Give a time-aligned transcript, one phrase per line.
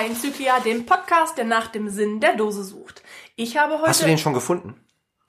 [0.00, 3.02] Bei Enzyklia, dem Podcast, der nach dem Sinn der Dose sucht.
[3.36, 4.80] Ich habe heute Hast du den schon gefunden?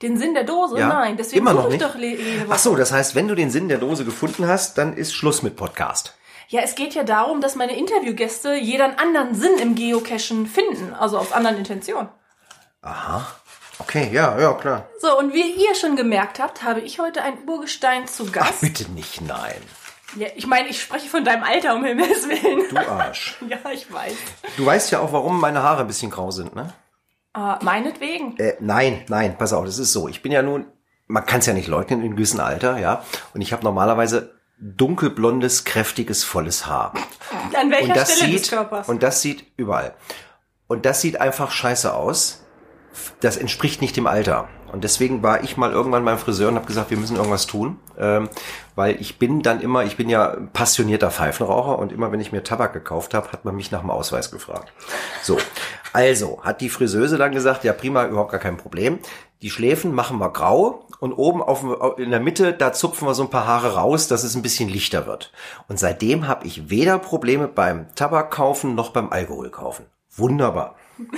[0.02, 0.80] den Sinn der Dose?
[0.80, 0.88] Ja?
[0.88, 1.94] Nein, deswegen Immer noch suche ich nicht?
[1.94, 4.96] doch jede Ach so, das heißt, wenn du den Sinn der Dose gefunden hast, dann
[4.96, 6.16] ist Schluss mit Podcast.
[6.48, 10.94] Ja, es geht ja darum, dass meine Interviewgäste jeder einen anderen Sinn im Geocachen finden,
[10.94, 12.08] also aus anderen Intentionen.
[12.82, 13.28] Aha.
[13.80, 14.88] Okay, ja, ja, klar.
[15.02, 18.62] So, und wie ihr schon gemerkt habt, habe ich heute ein Urgestein zu Ach, Gast.
[18.62, 19.62] bitte nicht, nein.
[20.16, 22.64] Ja, ich meine, ich spreche von deinem Alter, um Himmels Willen.
[22.70, 23.38] Du Arsch.
[23.48, 24.14] ja, ich weiß.
[24.58, 26.74] Du weißt ja auch, warum meine Haare ein bisschen grau sind, ne?
[27.36, 28.38] Äh, meinetwegen.
[28.38, 30.08] Äh, nein, nein, pass auf, das ist so.
[30.08, 30.66] Ich bin ja nun,
[31.08, 33.04] man kann es ja nicht leugnen, in einem gewissen Alter, ja.
[33.34, 36.94] Und ich habe normalerweise dunkelblondes, kräftiges, volles Haar.
[37.60, 38.90] An welcher und das Stelle sieht des Körpers?
[38.90, 39.96] und das sieht überall.
[40.68, 42.46] Und das sieht einfach scheiße aus.
[43.20, 44.48] Das entspricht nicht dem Alter.
[44.72, 47.78] Und deswegen war ich mal irgendwann beim Friseur und habe gesagt, wir müssen irgendwas tun,
[47.98, 48.30] ähm,
[48.76, 52.44] weil ich bin dann immer, ich bin ja passionierter Pfeifenraucher und immer, wenn ich mir
[52.44, 54.72] Tabak gekauft habe, hat man mich nach dem Ausweis gefragt.
[55.24, 55.38] So,
[55.92, 59.00] also hat die Friseuse dann gesagt, ja prima, überhaupt gar kein Problem.
[59.42, 61.66] Die Schläfen machen wir grau und oben auf,
[61.98, 64.70] in der Mitte, da zupfen wir so ein paar Haare raus, dass es ein bisschen
[64.70, 65.34] lichter wird.
[65.68, 69.86] Und seitdem habe ich weder Probleme beim Tabak kaufen noch beim Alkohol kaufen.
[70.16, 70.76] Wunderbar.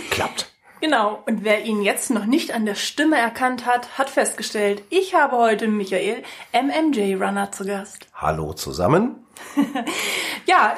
[0.10, 0.53] Klappt.
[0.84, 5.16] Genau, und wer ihn jetzt noch nicht an der Stimme erkannt hat, hat festgestellt, ich
[5.16, 8.06] habe heute Michael MMJ Runner zu Gast.
[8.14, 9.26] Hallo zusammen.
[10.46, 10.76] Ja,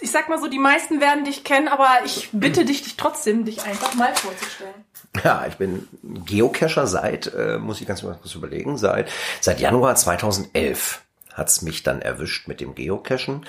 [0.00, 3.44] ich sag mal so, die meisten werden dich kennen, aber ich bitte dich, dich trotzdem,
[3.44, 4.86] dich einfach mal vorzustellen.
[5.22, 9.10] Ja, ich bin Geocacher seit, äh, muss ich ganz kurz überlegen, seit,
[9.42, 11.02] seit Januar 2011
[11.34, 13.46] hat's mich dann erwischt mit dem Geocachen.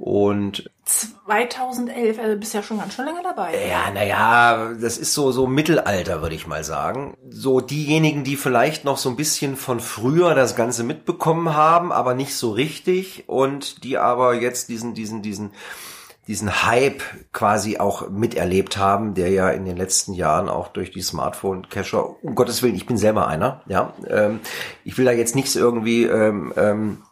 [0.00, 3.68] Und 2011, also bist ja schon ganz schön lange dabei.
[3.68, 7.18] ja, naja, das ist so, so Mittelalter, würde ich mal sagen.
[7.28, 12.14] So diejenigen, die vielleicht noch so ein bisschen von früher das Ganze mitbekommen haben, aber
[12.14, 15.50] nicht so richtig und die aber jetzt diesen, diesen, diesen,
[16.26, 17.02] diesen Hype
[17.32, 22.34] quasi auch miterlebt haben, der ja in den letzten Jahren auch durch die Smartphone-Cacher, um
[22.34, 24.40] Gottes Willen, ich bin selber einer, ja, ähm,
[24.84, 27.02] ich will da jetzt nichts irgendwie ähm, ähm,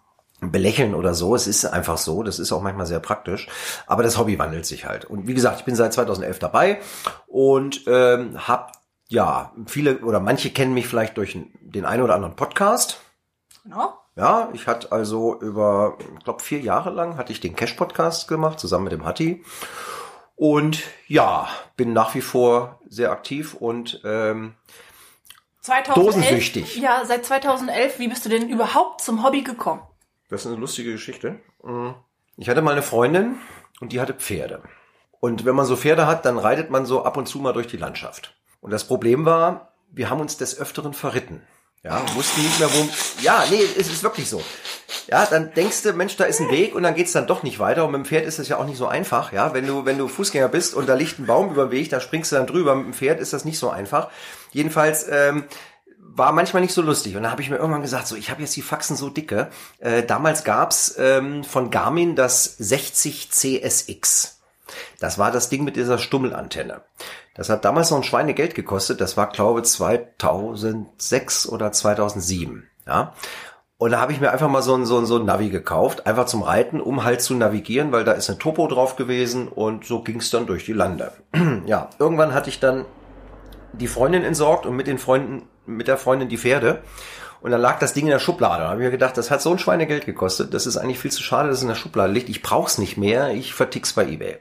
[0.40, 1.34] belächeln oder so.
[1.34, 2.22] Es ist einfach so.
[2.22, 3.48] Das ist auch manchmal sehr praktisch.
[3.86, 5.04] Aber das Hobby wandelt sich halt.
[5.04, 6.80] Und wie gesagt, ich bin seit 2011 dabei
[7.26, 8.72] und ähm, habe
[9.08, 13.00] ja viele oder manche kennen mich vielleicht durch den einen oder anderen Podcast.
[13.64, 13.94] Genau.
[14.16, 18.58] Ja, ich hatte also über, ich glaube, vier Jahre lang hatte ich den Cash-Podcast gemacht,
[18.58, 19.44] zusammen mit dem Hatti.
[20.34, 24.54] Und ja, bin nach wie vor sehr aktiv und ähm,
[25.60, 26.76] 2011, Dosensüchtig.
[26.78, 29.82] Ja, seit 2011, wie bist du denn überhaupt zum Hobby gekommen?
[30.28, 31.40] Das ist eine lustige Geschichte.
[31.62, 31.90] Mm.
[32.36, 33.36] Ich hatte mal eine Freundin
[33.80, 34.62] und die hatte Pferde.
[35.20, 37.66] Und wenn man so Pferde hat, dann reitet man so ab und zu mal durch
[37.66, 38.36] die Landschaft.
[38.60, 41.42] Und das Problem war, wir haben uns des Öfteren verritten.
[41.84, 42.88] Ja, wussten nicht mehr, wo.
[43.22, 44.42] Ja, nee, es ist wirklich so.
[45.06, 47.60] Ja, dann denkst du, Mensch, da ist ein Weg und dann geht's dann doch nicht
[47.60, 47.84] weiter.
[47.84, 49.32] Und mit dem Pferd ist es ja auch nicht so einfach.
[49.32, 51.88] Ja, wenn du, wenn du Fußgänger bist und da liegt ein Baum über dem Weg,
[51.88, 52.74] da springst du dann drüber.
[52.74, 54.08] Mit dem Pferd ist das nicht so einfach.
[54.52, 55.44] Jedenfalls, ähm,
[56.14, 57.16] war manchmal nicht so lustig.
[57.16, 59.48] Und dann habe ich mir irgendwann gesagt, so, ich habe jetzt die Faxen so dicke.
[59.78, 64.40] Äh, damals gab's ähm, von Garmin das 60 CSX.
[65.00, 66.82] Das war das Ding mit dieser Stummelantenne.
[67.34, 69.00] Das hat damals noch ein Schweinegeld gekostet.
[69.00, 72.68] Das war, glaube ich, 2006 oder 2007.
[72.86, 73.14] Ja.
[73.76, 76.04] Und da habe ich mir einfach mal so ein, so, ein, so ein Navi gekauft,
[76.04, 79.84] einfach zum Reiten, um halt zu navigieren, weil da ist eine Topo drauf gewesen und
[79.84, 81.12] so ging's dann durch die Lande.
[81.66, 82.86] ja, irgendwann hatte ich dann
[83.72, 86.82] die Freundin entsorgt und mit den Freunden, mit der Freundin die Pferde.
[87.40, 88.64] Und dann lag das Ding in der Schublade.
[88.64, 90.54] Da habe ich mir gedacht, das hat so ein Schweinegeld gekostet.
[90.54, 92.28] Das ist eigentlich viel zu schade, dass es in der Schublade liegt.
[92.28, 93.30] Ich brauch's nicht mehr.
[93.30, 94.38] Ich vertick's bei eBay.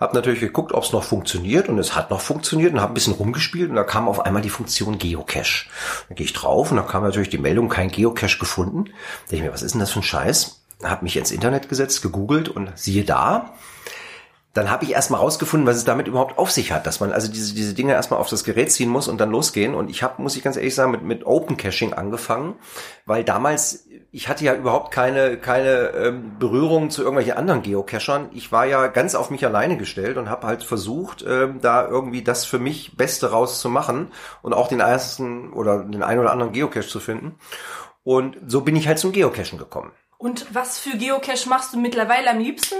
[0.00, 2.94] Hab natürlich geguckt, ob es noch funktioniert und es hat noch funktioniert und habe ein
[2.94, 5.66] bisschen rumgespielt und da kam auf einmal die Funktion Geocache.
[6.08, 8.86] Da gehe ich drauf und da kam natürlich die Meldung, kein Geocache gefunden.
[9.30, 10.62] Da ich mir, was ist denn das für ein Scheiß?
[10.82, 13.54] Hab mich ins Internet gesetzt, gegoogelt und siehe da,
[14.54, 17.30] dann habe ich erstmal rausgefunden, was es damit überhaupt auf sich hat, dass man also
[17.30, 19.74] diese, diese Dinge erstmal auf das Gerät ziehen muss und dann losgehen.
[19.74, 22.54] Und ich habe, muss ich ganz ehrlich sagen, mit, mit Open Caching angefangen,
[23.04, 28.28] weil damals, ich hatte ja überhaupt keine, keine ähm, Berührung zu irgendwelchen anderen Geocachern.
[28.32, 32.22] Ich war ja ganz auf mich alleine gestellt und habe halt versucht, ähm, da irgendwie
[32.22, 36.86] das für mich Beste rauszumachen und auch den ersten oder den einen oder anderen Geocache
[36.86, 37.34] zu finden.
[38.04, 39.90] Und so bin ich halt zum Geocachen gekommen.
[40.16, 42.76] Und was für Geocache machst du mittlerweile am liebsten?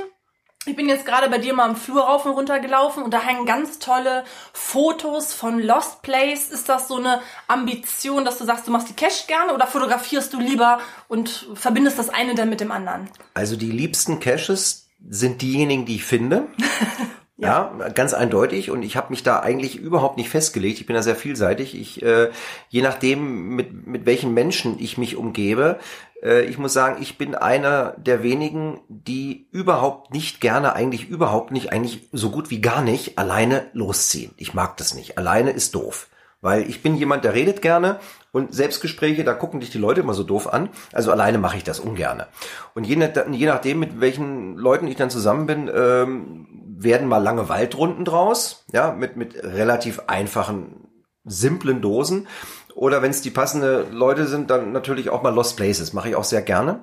[0.66, 3.20] Ich bin jetzt gerade bei dir mal am Flur rauf und runter gelaufen und da
[3.20, 4.24] hängen ganz tolle
[4.54, 6.48] Fotos von Lost Place.
[6.50, 10.32] Ist das so eine Ambition, dass du sagst, du machst die Cache gerne oder fotografierst
[10.32, 13.10] du lieber und verbindest das eine dann mit dem anderen?
[13.34, 16.46] Also die liebsten Caches sind diejenigen, die ich finde.
[17.36, 18.70] Ja, ganz eindeutig.
[18.70, 20.78] Und ich habe mich da eigentlich überhaupt nicht festgelegt.
[20.78, 21.78] Ich bin da sehr vielseitig.
[21.78, 22.30] Ich, äh,
[22.68, 25.80] je nachdem, mit, mit welchen Menschen ich mich umgebe,
[26.22, 31.50] äh, ich muss sagen, ich bin einer der wenigen, die überhaupt nicht gerne, eigentlich überhaupt
[31.50, 34.32] nicht, eigentlich so gut wie gar nicht alleine losziehen.
[34.36, 35.18] Ich mag das nicht.
[35.18, 36.08] Alleine ist doof.
[36.44, 38.00] Weil ich bin jemand, der redet gerne
[38.30, 40.68] und Selbstgespräche, da gucken dich die Leute immer so doof an.
[40.92, 42.26] Also alleine mache ich das ungerne.
[42.74, 42.96] Und je,
[43.30, 46.46] je nachdem, mit welchen Leuten ich dann zusammen bin, ähm,
[46.76, 50.86] werden mal lange Waldrunden draus, ja, mit, mit relativ einfachen,
[51.24, 52.28] simplen Dosen.
[52.74, 55.94] Oder wenn es die passende Leute sind, dann natürlich auch mal Lost Places.
[55.94, 56.80] Mache ich auch sehr gerne.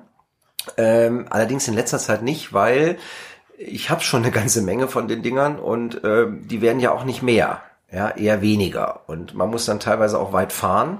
[0.76, 2.98] Ähm, allerdings in letzter Zeit nicht, weil
[3.58, 7.04] ich habe schon eine ganze Menge von den Dingern und äh, die werden ja auch
[7.04, 7.62] nicht mehr
[7.92, 9.02] ja, eher weniger.
[9.06, 10.98] Und man muss dann teilweise auch weit fahren.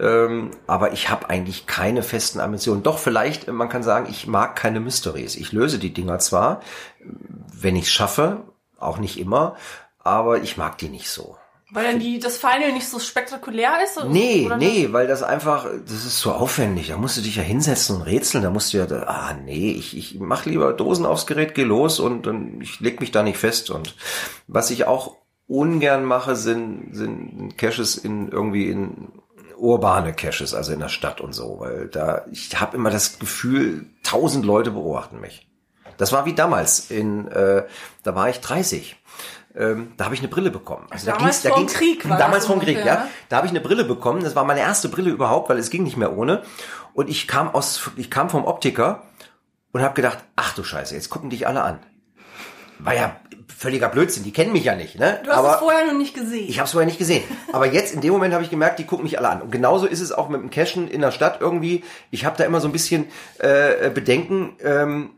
[0.00, 2.82] Ähm, aber ich habe eigentlich keine festen Ambitionen.
[2.82, 5.36] Doch vielleicht, man kann sagen, ich mag keine Mysteries.
[5.36, 6.60] Ich löse die Dinger zwar,
[7.00, 8.42] wenn ich es schaffe,
[8.78, 9.54] auch nicht immer,
[10.00, 11.36] aber ich mag die nicht so.
[11.70, 13.96] Weil dann die, das Final nicht so spektakulär ist?
[13.96, 16.88] Oder nee, oder nee, weil das einfach, das ist so aufwendig.
[16.88, 18.44] Da musst du dich ja hinsetzen und rätseln.
[18.44, 22.00] Da musst du ja, ah nee, ich, ich mach lieber Dosen aufs Gerät, geh los
[22.00, 23.70] und, und ich leg mich da nicht fest.
[23.70, 23.96] Und
[24.46, 29.08] was ich auch ungern mache, sind, sind Caches in irgendwie in
[29.56, 33.86] urbane Caches, also in der Stadt und so, weil da ich habe immer das Gefühl,
[34.02, 35.48] tausend Leute beobachten mich.
[35.96, 37.64] Das war wie damals in, äh,
[38.02, 38.96] da war ich 30.
[39.56, 40.86] Ähm, da habe ich eine Brille bekommen.
[40.90, 42.84] Also damals da ging's, vom da Krieg war Damals vom Krieg, ja.
[42.84, 43.08] ja.
[43.28, 44.24] Da habe ich eine Brille bekommen.
[44.24, 46.42] Das war meine erste Brille überhaupt, weil es ging nicht mehr ohne.
[46.92, 49.04] Und ich kam aus, ich kam vom Optiker
[49.72, 51.78] und habe gedacht, ach du Scheiße, jetzt gucken dich alle an.
[52.78, 53.16] War ja
[53.56, 54.98] völliger Blödsinn, die kennen mich ja nicht.
[54.98, 55.20] Ne?
[55.24, 56.48] Du hast Aber es vorher noch nicht gesehen.
[56.48, 57.24] Ich habe es vorher nicht gesehen.
[57.52, 59.42] Aber jetzt in dem Moment habe ich gemerkt, die gucken mich alle an.
[59.42, 61.84] Und genauso ist es auch mit dem Cashen in der Stadt irgendwie.
[62.10, 63.06] Ich habe da immer so ein bisschen
[63.38, 64.56] äh, Bedenken.
[64.62, 65.10] Ähm,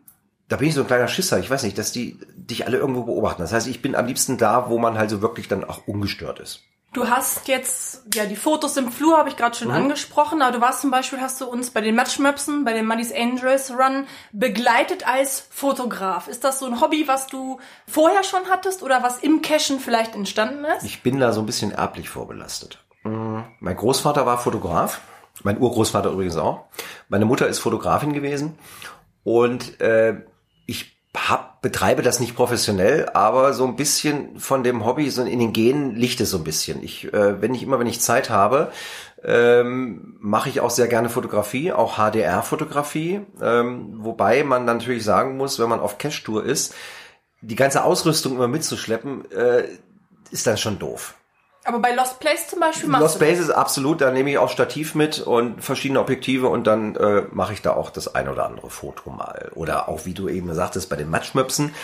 [0.49, 1.39] da bin ich so ein kleiner Schisser.
[1.39, 3.43] Ich weiß nicht, dass die dich alle irgendwo beobachten.
[3.43, 6.39] Das heißt, ich bin am liebsten da, wo man halt so wirklich dann auch ungestört
[6.39, 6.63] ist.
[6.97, 9.75] Du hast jetzt, ja, die Fotos im Flur habe ich gerade schon mhm.
[9.75, 13.13] angesprochen, aber du warst zum Beispiel, hast du uns bei den Matchmöpsen, bei den Muddy's
[13.13, 16.27] Angels Run begleitet als Fotograf.
[16.27, 20.15] Ist das so ein Hobby, was du vorher schon hattest oder was im Cashen vielleicht
[20.15, 20.85] entstanden ist?
[20.85, 22.83] Ich bin da so ein bisschen erblich vorbelastet.
[23.05, 23.45] Mhm.
[23.61, 25.03] Mein Großvater war Fotograf,
[25.43, 26.65] mein Urgroßvater übrigens auch.
[27.11, 28.59] Meine Mutter ist Fotografin gewesen
[29.23, 30.23] und äh,
[31.17, 35.53] hab, betreibe das nicht professionell, aber so ein bisschen von dem Hobby, so in den
[35.53, 36.83] Genen liegt es so ein bisschen.
[36.83, 38.71] Ich, äh, wenn ich immer, wenn ich Zeit habe,
[39.25, 45.59] ähm, mache ich auch sehr gerne Fotografie, auch HDR-Fotografie, ähm, wobei man natürlich sagen muss,
[45.59, 46.75] wenn man auf Cash-Tour ist,
[47.41, 49.65] die ganze Ausrüstung immer mitzuschleppen, äh,
[50.31, 51.15] ist dann schon doof.
[51.67, 54.51] Aber bei Lost Place zum Beispiel machst Lost Place ist absolut, da nehme ich auch
[54.51, 58.47] Stativ mit und verschiedene Objektive und dann äh, mache ich da auch das ein oder
[58.47, 59.51] andere Foto mal.
[59.55, 61.75] Oder auch, wie du eben sagtest, bei den Matschmöpsen.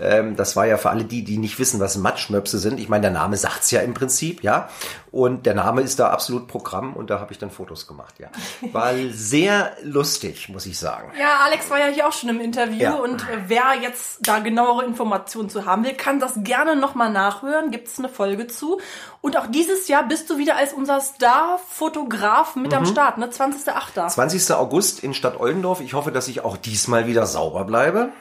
[0.00, 2.78] Ähm, das war ja für alle die, die nicht wissen, was Matschmöpse sind.
[2.78, 4.68] Ich meine, der Name sagt's ja im Prinzip, ja.
[5.10, 8.28] Und der Name ist da absolut Programm und da habe ich dann Fotos gemacht, ja.
[8.72, 11.10] War sehr lustig, muss ich sagen.
[11.18, 12.94] Ja, Alex war ja hier auch schon im Interview ja.
[12.94, 17.70] und äh, wer jetzt da genauere Informationen zu haben will, kann das gerne nochmal nachhören.
[17.70, 18.80] Gibt's eine Folge zu.
[19.22, 22.78] Und auch dieses Jahr bist du wieder als unser Star-Fotograf mit mhm.
[22.78, 23.26] am Start, ne?
[23.26, 24.08] 20.8.
[24.08, 24.52] 20.
[24.52, 25.80] August in Stadt Oldendorf.
[25.80, 28.12] Ich hoffe, dass ich auch diesmal wieder sauber bleibe.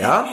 [0.00, 0.28] Ja,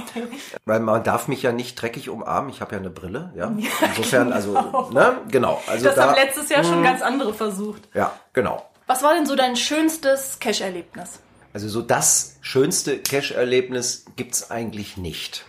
[0.66, 2.50] weil man darf mich ja nicht dreckig umarmen.
[2.50, 3.32] Ich habe ja eine Brille.
[3.36, 4.90] Ja, insofern, also, genau.
[4.92, 5.62] ne, genau.
[5.68, 6.84] Also das da, haben letztes Jahr schon hm.
[6.84, 7.88] ganz andere versucht.
[7.94, 8.70] Ja, genau.
[8.88, 11.20] Was war denn so dein schönstes Cash-Erlebnis?
[11.54, 15.46] Also so das schönste Cash-Erlebnis gibt's eigentlich nicht.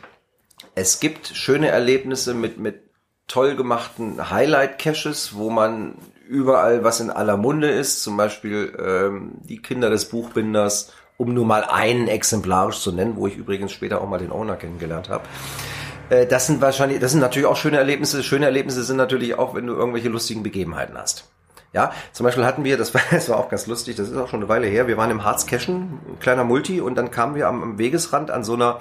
[0.74, 2.82] Es gibt schöne Erlebnisse mit, mit
[3.26, 9.60] toll gemachten Highlight-Caches, wo man überall was in aller Munde ist, zum Beispiel ähm, die
[9.60, 14.08] Kinder des Buchbinders um nur mal einen exemplarisch zu nennen, wo ich übrigens später auch
[14.08, 15.24] mal den Owner kennengelernt habe.
[16.10, 18.22] Äh, das sind wahrscheinlich, das sind natürlich auch schöne Erlebnisse.
[18.22, 21.28] Schöne Erlebnisse sind natürlich auch, wenn du irgendwelche lustigen Begebenheiten hast.
[21.72, 24.28] Ja, zum Beispiel hatten wir, das war, das war auch ganz lustig, das ist auch
[24.28, 27.34] schon eine Weile her, wir waren im Harz Cashen, ein kleiner Multi, und dann kamen
[27.34, 28.78] wir am, am, Wegesrand an so einer,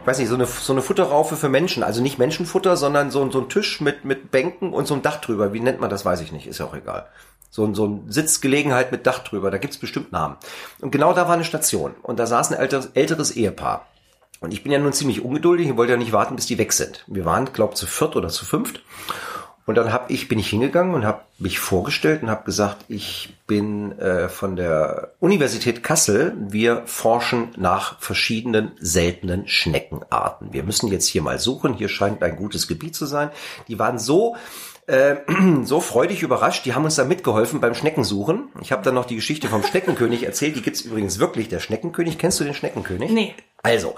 [0.00, 3.30] ich weiß nicht, so eine, so eine Futterraufe für Menschen, also nicht Menschenfutter, sondern so,
[3.30, 5.52] so ein Tisch mit, mit Bänken und so ein Dach drüber.
[5.52, 7.06] Wie nennt man das, weiß ich nicht, ist ja auch egal
[7.52, 10.36] so, ein so ein Sitzgelegenheit mit Dach drüber, da gibt's bestimmt Namen.
[10.80, 13.86] Und genau da war eine Station und da saß ein älteres, älteres Ehepaar.
[14.40, 16.72] Und ich bin ja nun ziemlich ungeduldig und wollte ja nicht warten, bis die weg
[16.72, 17.04] sind.
[17.06, 18.82] Wir waren, glaub, zu viert oder zu fünft.
[19.66, 23.36] Und dann hab ich, bin ich hingegangen und habe mich vorgestellt und habe gesagt, ich
[23.46, 26.34] bin äh, von der Universität Kassel.
[26.38, 30.54] Wir forschen nach verschiedenen seltenen Schneckenarten.
[30.54, 31.74] Wir müssen jetzt hier mal suchen.
[31.74, 33.30] Hier scheint ein gutes Gebiet zu sein.
[33.68, 34.36] Die waren so
[34.86, 35.16] äh,
[35.64, 36.64] so freudig überrascht.
[36.64, 38.48] Die haben uns da mitgeholfen beim Schneckensuchen.
[38.60, 40.56] Ich habe dann noch die Geschichte vom Schneckenkönig erzählt.
[40.56, 42.18] Die gibt's übrigens wirklich, der Schneckenkönig.
[42.18, 43.10] Kennst du den Schneckenkönig?
[43.10, 43.34] Nee.
[43.62, 43.94] Also,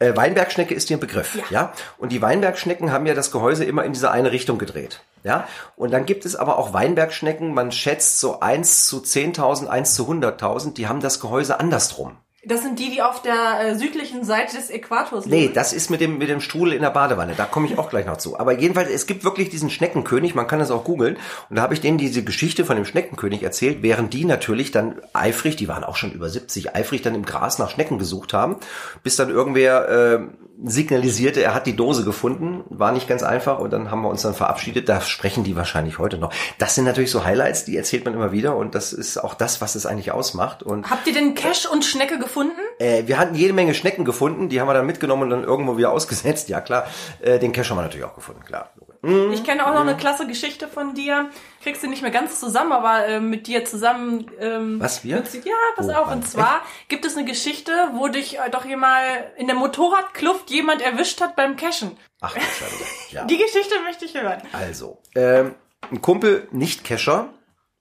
[0.00, 1.44] äh, Weinbergschnecke ist dir ein Begriff, ja.
[1.50, 1.72] ja.
[1.98, 5.02] Und die Weinbergschnecken haben ja das Gehäuse immer in diese eine Richtung gedreht.
[5.22, 9.94] Ja, und dann gibt es aber auch Weinbergschnecken, man schätzt so eins zu 10.000, eins
[9.94, 12.18] zu 100.000, die haben das Gehäuse andersrum.
[12.46, 15.36] Das sind die, die auf der äh, südlichen Seite des Äquators liegen?
[15.36, 17.34] Nee, das ist mit dem, mit dem Strudel in der Badewanne.
[17.36, 18.38] Da komme ich auch gleich noch zu.
[18.38, 21.16] Aber jedenfalls, es gibt wirklich diesen Schneckenkönig, man kann das auch googeln.
[21.48, 25.00] Und da habe ich denen diese Geschichte von dem Schneckenkönig erzählt, während die natürlich dann
[25.12, 28.56] eifrig, die waren auch schon über 70, eifrig dann im Gras nach Schnecken gesucht haben,
[29.02, 30.20] bis dann irgendwer äh,
[30.62, 32.64] signalisierte, er hat die Dose gefunden.
[32.68, 34.88] War nicht ganz einfach und dann haben wir uns dann verabschiedet.
[34.88, 36.32] Da sprechen die wahrscheinlich heute noch.
[36.58, 39.60] Das sind natürlich so Highlights, die erzählt man immer wieder und das ist auch das,
[39.60, 40.62] was es eigentlich ausmacht.
[40.62, 42.33] Und Habt ihr denn Cash und Schnecke gefunden?
[42.78, 45.76] Äh, wir hatten jede Menge Schnecken gefunden, die haben wir dann mitgenommen und dann irgendwo
[45.76, 46.48] wieder ausgesetzt.
[46.48, 46.86] Ja klar,
[47.20, 48.70] äh, den Cash haben wir natürlich auch gefunden, klar.
[49.02, 49.32] Mhm.
[49.32, 51.28] Ich kenne auch noch eine klasse Geschichte von dir.
[51.62, 54.30] Kriegst du nicht mehr ganz zusammen, aber äh, mit dir zusammen.
[54.40, 55.16] Ähm, Was wir?
[55.16, 56.06] Mit, ja, pass oh, auf.
[56.06, 56.18] Mann.
[56.18, 56.88] Und zwar Echt?
[56.88, 59.02] gibt es eine Geschichte, wo dich äh, doch mal
[59.36, 61.96] in der Motorradkluft jemand erwischt hat beim Cashen.
[62.20, 62.84] Ach, Scheiße.
[63.10, 63.24] Ja.
[63.26, 64.40] Die Geschichte möchte ich hören.
[64.52, 65.54] Also, ähm,
[65.90, 67.28] ein Kumpel, nicht Kescher,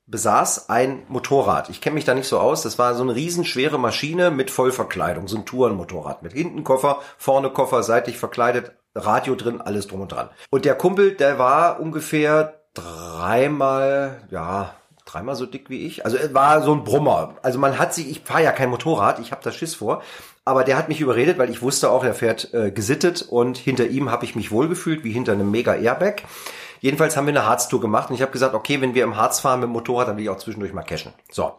[0.08, 1.70] besaß ein Motorrad.
[1.70, 2.62] Ich kenne mich da nicht so aus.
[2.62, 7.50] Das war so eine riesenschwere Maschine mit Vollverkleidung, so ein Tourenmotorrad mit hinten Koffer, vorne
[7.50, 10.30] Koffer, seitlich verkleidet, Radio drin, alles drum und dran.
[10.50, 16.06] Und der Kumpel, der war ungefähr dreimal, ja, dreimal so dick wie ich.
[16.06, 17.36] Also er war so ein Brummer.
[17.42, 20.02] Also man hat sich, ich fahre ja kein Motorrad, ich habe da Schiss vor.
[20.46, 23.88] Aber der hat mich überredet, weil ich wusste auch, er fährt äh, gesittet und hinter
[23.88, 26.24] ihm habe ich mich wohlgefühlt, wie hinter einem mega Airbag.
[26.84, 29.40] Jedenfalls haben wir eine Harztour gemacht und ich habe gesagt, okay, wenn wir im Harz
[29.40, 31.14] fahren mit dem Motorrad, dann will ich auch zwischendurch mal cashen.
[31.32, 31.54] So.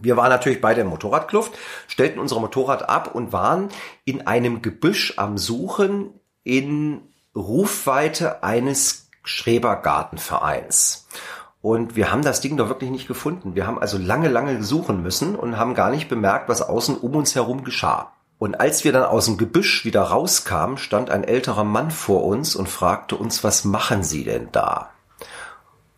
[0.00, 1.52] Wir waren natürlich beide im Motorradkluft,
[1.86, 3.68] stellten unser Motorrad ab und waren
[4.04, 7.02] in einem Gebüsch am Suchen in
[7.36, 11.06] Rufweite eines Schrebergartenvereins.
[11.62, 13.54] Und wir haben das Ding doch wirklich nicht gefunden.
[13.54, 17.14] Wir haben also lange, lange suchen müssen und haben gar nicht bemerkt, was außen um
[17.14, 18.13] uns herum geschah.
[18.38, 22.56] Und als wir dann aus dem Gebüsch wieder rauskamen, stand ein älterer Mann vor uns
[22.56, 24.90] und fragte uns, was machen Sie denn da?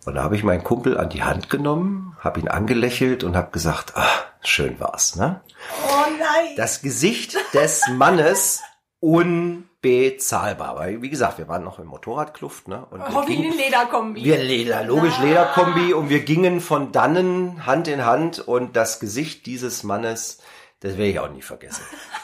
[0.04, 3.50] Und da habe ich meinen Kumpel an die Hand genommen, habe ihn angelächelt und habe
[3.50, 5.40] gesagt, ach, schön war's, ne?
[5.88, 6.54] Oh nein!
[6.56, 8.62] Das Gesicht des Mannes
[9.00, 10.76] unbezahlbar.
[10.76, 12.86] Weil, wie gesagt, wir waren noch im Motorradkluft, ne?
[12.90, 14.22] Und Hoffe ich in Lederkombi.
[14.22, 15.24] Wir Leder, logisch ah.
[15.24, 20.38] Lederkombi und wir gingen von dannen Hand in Hand und das Gesicht dieses Mannes
[20.86, 21.82] das werde ich auch nie vergessen.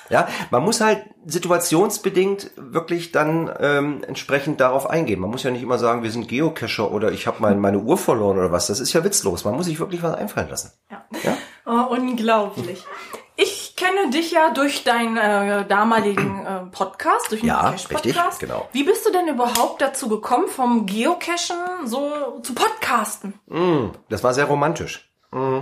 [0.09, 5.21] Ja, man muss halt situationsbedingt wirklich dann ähm, entsprechend darauf eingehen.
[5.21, 7.97] Man muss ja nicht immer sagen, wir sind Geocacher oder ich habe mein, meine Uhr
[7.99, 8.67] verloren oder was.
[8.67, 9.45] Das ist ja witzlos.
[9.45, 10.73] Man muss sich wirklich was einfallen lassen.
[10.91, 11.05] Ja.
[11.23, 11.37] ja?
[11.67, 12.85] Oh, unglaublich.
[13.37, 18.05] Ich kenne dich ja durch deinen äh, damaligen äh, Podcast, durch den ja, Podcast.
[18.05, 18.69] Richtig, genau.
[18.73, 23.35] Wie bist du denn überhaupt dazu gekommen, vom Geocachen so zu podcasten?
[23.47, 25.11] Mm, das war sehr romantisch.
[25.33, 25.61] Mm.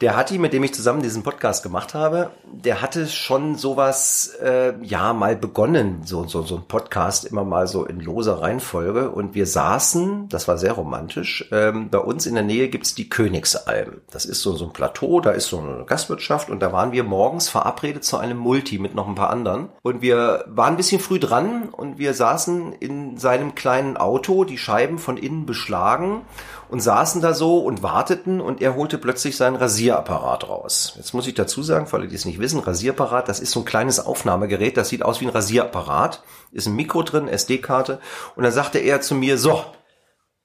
[0.00, 4.72] Der Hatti, mit dem ich zusammen diesen Podcast gemacht habe, der hatte schon sowas, äh,
[4.82, 9.10] ja, mal begonnen, so, so, so ein Podcast immer mal so in loser Reihenfolge.
[9.10, 13.08] Und wir saßen, das war sehr romantisch, ähm, bei uns in der Nähe gibt's die
[13.08, 14.00] Königsalm.
[14.10, 17.04] Das ist so, so ein Plateau, da ist so eine Gastwirtschaft und da waren wir
[17.04, 19.68] morgens verabredet zu einem Multi mit noch ein paar anderen.
[19.82, 24.58] Und wir waren ein bisschen früh dran und wir saßen in seinem kleinen Auto, die
[24.58, 26.22] Scheiben von innen beschlagen
[26.68, 29.54] und saßen da so und warteten und er holte plötzlich seinen
[29.94, 30.94] Rasierapparat raus.
[30.96, 33.60] Jetzt muss ich dazu sagen, für alle, die es nicht wissen, Rasierapparat, das ist so
[33.60, 36.22] ein kleines Aufnahmegerät, das sieht aus wie ein Rasierapparat,
[36.52, 38.00] ist ein Mikro drin, SD-Karte
[38.36, 39.64] und dann sagte er zu mir, so,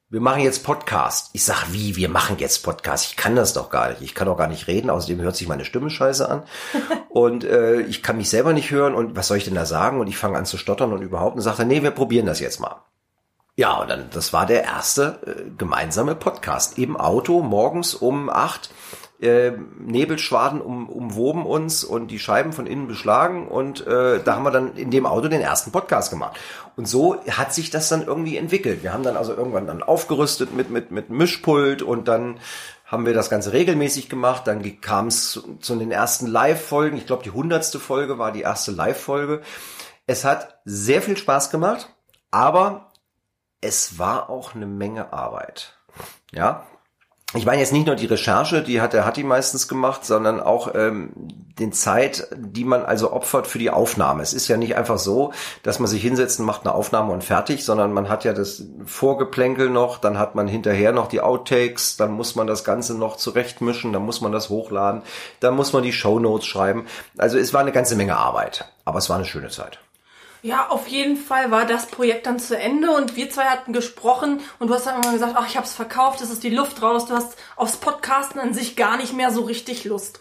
[0.08, 1.30] wir machen jetzt Podcast.
[1.34, 3.06] Ich sag, wie, wir machen jetzt Podcast?
[3.10, 4.02] Ich kann das doch gar nicht.
[4.02, 6.42] Ich kann doch gar nicht reden, außerdem hört sich meine Stimme scheiße an.
[7.08, 10.00] und äh, ich kann mich selber nicht hören und was soll ich denn da sagen?
[10.00, 12.58] Und ich fange an zu stottern und überhaupt und sagte, nee, wir probieren das jetzt
[12.58, 12.82] mal.
[13.56, 16.78] Ja, und dann, das war der erste äh, gemeinsame Podcast.
[16.78, 18.70] Im Auto, morgens um acht.
[19.20, 24.44] Äh, Nebelschwaden um, umwoben uns und die Scheiben von innen beschlagen und äh, da haben
[24.44, 26.38] wir dann in dem Auto den ersten Podcast gemacht.
[26.74, 28.82] Und so hat sich das dann irgendwie entwickelt.
[28.82, 32.40] Wir haben dann also irgendwann dann aufgerüstet mit, mit, mit Mischpult und dann
[32.86, 34.46] haben wir das Ganze regelmäßig gemacht.
[34.46, 36.96] Dann kam es zu, zu den ersten Live-Folgen.
[36.96, 39.42] Ich glaube, die hundertste Folge war die erste Live-Folge.
[40.06, 41.94] Es hat sehr viel Spaß gemacht,
[42.30, 42.90] aber
[43.60, 45.76] es war auch eine Menge Arbeit.
[46.32, 46.66] Ja,
[47.34, 50.74] ich meine jetzt nicht nur die Recherche, die hat der Hatti meistens gemacht, sondern auch
[50.74, 51.10] ähm,
[51.60, 54.22] den Zeit, die man also opfert für die Aufnahme.
[54.22, 55.32] Es ist ja nicht einfach so,
[55.62, 58.64] dass man sich hinsetzt und macht eine Aufnahme und fertig, sondern man hat ja das
[58.84, 63.16] Vorgeplänkel noch, dann hat man hinterher noch die Outtakes, dann muss man das Ganze noch
[63.16, 65.02] zurechtmischen, dann muss man das hochladen,
[65.38, 66.86] dann muss man die Show Notes schreiben.
[67.16, 69.78] Also es war eine ganze Menge Arbeit, aber es war eine schöne Zeit.
[70.42, 74.40] Ja, auf jeden Fall war das Projekt dann zu Ende und wir zwei hatten gesprochen
[74.58, 77.06] und du hast dann immer gesagt, ach, ich hab's verkauft, es ist die Luft raus,
[77.06, 80.18] du hast aufs Podcasten an sich gar nicht mehr so richtig Lust.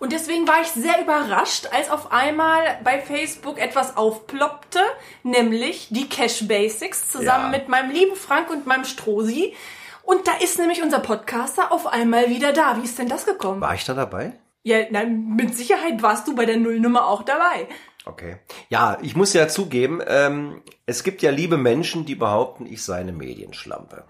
[0.00, 4.80] Und deswegen war ich sehr überrascht, als auf einmal bei Facebook etwas aufploppte,
[5.22, 7.58] nämlich die Cash Basics zusammen Ja.
[7.58, 9.54] mit meinem lieben Frank und meinem Strosi.
[10.02, 12.78] Und da ist nämlich unser Podcaster auf einmal wieder da.
[12.78, 13.60] Wie ist denn das gekommen?
[13.60, 14.32] War ich da dabei?
[14.62, 17.68] Ja, na, mit Sicherheit warst du bei der Nullnummer auch dabei.
[18.10, 18.38] Okay.
[18.68, 22.98] Ja, ich muss ja zugeben, ähm, es gibt ja liebe Menschen, die behaupten, ich sei
[22.98, 24.02] eine Medienschlampe.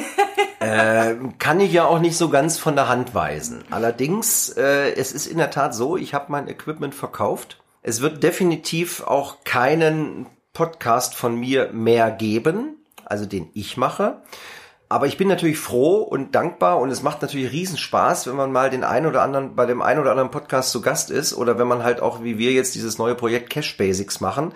[0.60, 3.64] äh, kann ich ja auch nicht so ganz von der Hand weisen.
[3.70, 7.62] Allerdings, äh, es ist in der Tat so, ich habe mein Equipment verkauft.
[7.82, 14.22] Es wird definitiv auch keinen Podcast von mir mehr geben, also den ich mache.
[14.92, 18.68] Aber ich bin natürlich froh und dankbar und es macht natürlich Riesenspaß, wenn man mal
[18.68, 21.66] den einen oder anderen, bei dem einen oder anderen Podcast zu Gast ist oder wenn
[21.66, 24.52] man halt auch, wie wir jetzt dieses neue Projekt Cash Basics machen,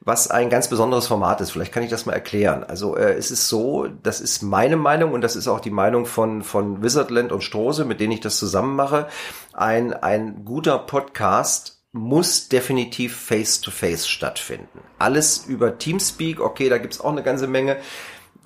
[0.00, 1.52] was ein ganz besonderes Format ist.
[1.52, 2.64] Vielleicht kann ich das mal erklären.
[2.64, 6.04] Also äh, es ist so, das ist meine Meinung und das ist auch die Meinung
[6.04, 9.06] von, von Wizardland und Strose, mit denen ich das zusammen mache.
[9.54, 14.80] Ein, ein guter Podcast muss definitiv face-to-face stattfinden.
[14.98, 17.78] Alles über Teamspeak, okay, da gibt's auch eine ganze Menge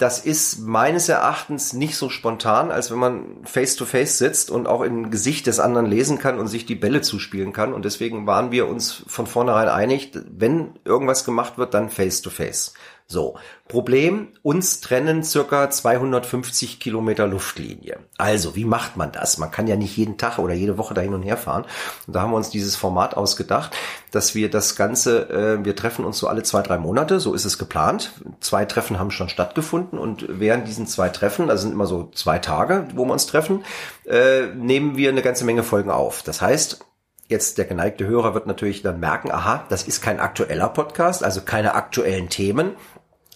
[0.02, 4.66] das ist meines Erachtens nicht so spontan, als wenn man face to face sitzt und
[4.66, 7.72] auch im Gesicht des anderen lesen kann und sich die Bälle zuspielen kann.
[7.72, 12.30] Und deswegen waren wir uns von vornherein einig, wenn irgendwas gemacht wird, dann face to
[12.30, 12.74] face.
[13.12, 13.36] So.
[13.68, 17.98] Problem, uns trennen circa 250 Kilometer Luftlinie.
[18.18, 19.38] Also, wie macht man das?
[19.38, 21.64] Man kann ja nicht jeden Tag oder jede Woche da hin und her fahren.
[22.06, 23.76] Und da haben wir uns dieses Format ausgedacht,
[24.10, 27.44] dass wir das Ganze, äh, wir treffen uns so alle zwei, drei Monate, so ist
[27.44, 28.12] es geplant.
[28.40, 32.38] Zwei Treffen haben schon stattgefunden und während diesen zwei Treffen, also sind immer so zwei
[32.38, 33.64] Tage, wo wir uns treffen,
[34.06, 36.22] äh, nehmen wir eine ganze Menge Folgen auf.
[36.22, 36.84] Das heißt,
[37.32, 41.40] Jetzt der geneigte Hörer wird natürlich dann merken, aha, das ist kein aktueller Podcast, also
[41.40, 42.72] keine aktuellen Themen,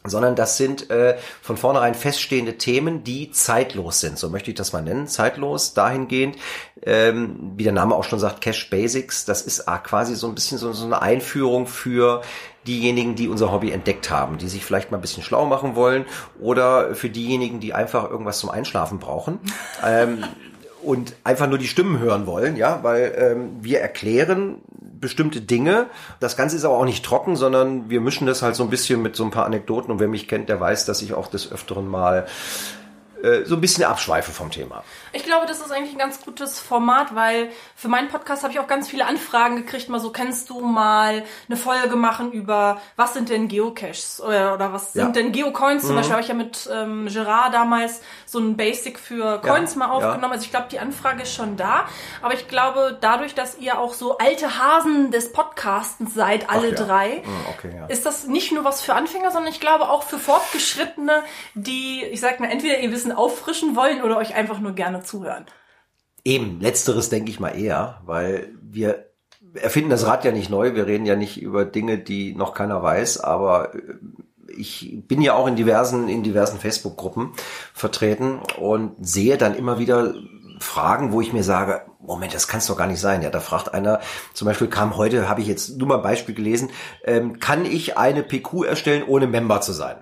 [0.08, 4.18] sondern das sind äh, von vornherein feststehende Themen, die zeitlos sind.
[4.18, 5.06] So möchte ich das mal nennen.
[5.06, 6.36] Zeitlos dahingehend,
[6.82, 10.34] ähm, wie der Name auch schon sagt, Cash Basics, das ist ah, quasi so ein
[10.34, 12.22] bisschen so, so eine Einführung für
[12.66, 16.04] diejenigen, die unser Hobby entdeckt haben, die sich vielleicht mal ein bisschen schlau machen wollen
[16.40, 19.40] oder für diejenigen, die einfach irgendwas zum Einschlafen brauchen.
[19.84, 20.24] ähm,
[20.86, 25.86] und einfach nur die Stimmen hören wollen, ja, weil ähm, wir erklären bestimmte Dinge.
[26.20, 29.02] Das Ganze ist aber auch nicht trocken, sondern wir mischen das halt so ein bisschen
[29.02, 29.90] mit so ein paar Anekdoten.
[29.90, 32.26] Und wer mich kennt, der weiß, dass ich auch des Öfteren mal
[33.22, 34.84] äh, so ein bisschen abschweife vom Thema.
[35.16, 38.60] Ich glaube, das ist eigentlich ein ganz gutes Format, weil für meinen Podcast habe ich
[38.60, 39.88] auch ganz viele Anfragen gekriegt.
[39.88, 44.72] Mal so, kannst du mal eine Folge machen über, was sind denn Geocaches oder, oder
[44.74, 45.04] was Ja.
[45.04, 45.86] sind denn Geocoins?
[45.86, 49.78] Zum Beispiel habe ich ja mit ähm, Gerard damals so ein Basic für Coins Ja,
[49.78, 50.32] mal aufgenommen.
[50.34, 51.86] Also ich glaube, die Anfrage ist schon da.
[52.20, 56.74] Aber ich glaube, dadurch, dass ihr auch so alte Hasen des Podcastens seid, alle ja.
[56.74, 60.18] drei, Hm, okay, ist das nicht nur was für Anfänger, sondern ich glaube auch für
[60.18, 61.22] Fortgeschrittene,
[61.54, 65.46] die, ich sag mal, entweder ihr Wissen auffrischen wollen oder euch einfach nur gerne zuhören.
[66.24, 69.06] Eben, letzteres denke ich mal eher, weil wir
[69.54, 70.74] erfinden das Rad ja nicht neu.
[70.74, 73.94] Wir reden ja nicht über Dinge, die noch keiner weiß, aber äh,
[74.56, 77.32] ich bin ja auch in diversen, in diversen Facebook-Gruppen
[77.74, 80.14] vertreten und sehe dann immer wieder
[80.60, 83.22] Fragen, wo ich mir sage, Moment, das kann es doch gar nicht sein.
[83.22, 84.00] Ja, da fragt einer,
[84.32, 86.70] zum Beispiel kam heute, habe ich jetzt nur mal ein Beispiel gelesen,
[87.04, 89.96] ähm, kann ich eine PQ erstellen, ohne Member zu sein?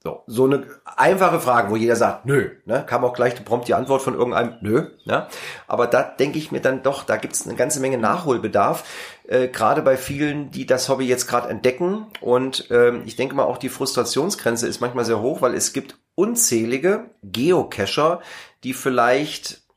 [0.00, 3.74] So, so eine einfache Frage, wo jeder sagt, nö, ne, kam auch gleich prompt die
[3.74, 5.26] Antwort von irgendeinem, nö, ne,
[5.66, 8.84] aber da denke ich mir dann doch, da gibt es eine ganze Menge Nachholbedarf,
[9.26, 12.06] äh, gerade bei vielen, die das Hobby jetzt gerade entdecken.
[12.20, 15.98] Und ähm, ich denke mal auch die Frustrationsgrenze ist manchmal sehr hoch, weil es gibt
[16.14, 18.20] unzählige Geocacher,
[18.64, 19.67] die vielleicht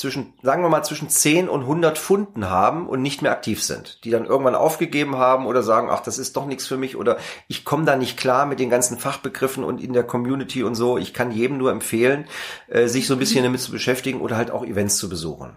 [0.00, 4.04] zwischen, sagen wir mal, zwischen 10 und 100 Funden haben und nicht mehr aktiv sind.
[4.04, 7.18] Die dann irgendwann aufgegeben haben oder sagen, ach, das ist doch nichts für mich oder
[7.48, 10.98] ich komme da nicht klar mit den ganzen Fachbegriffen und in der Community und so.
[10.98, 12.24] Ich kann jedem nur empfehlen,
[12.68, 15.52] äh, sich so ein bisschen damit zu beschäftigen oder halt auch Events zu besuchen.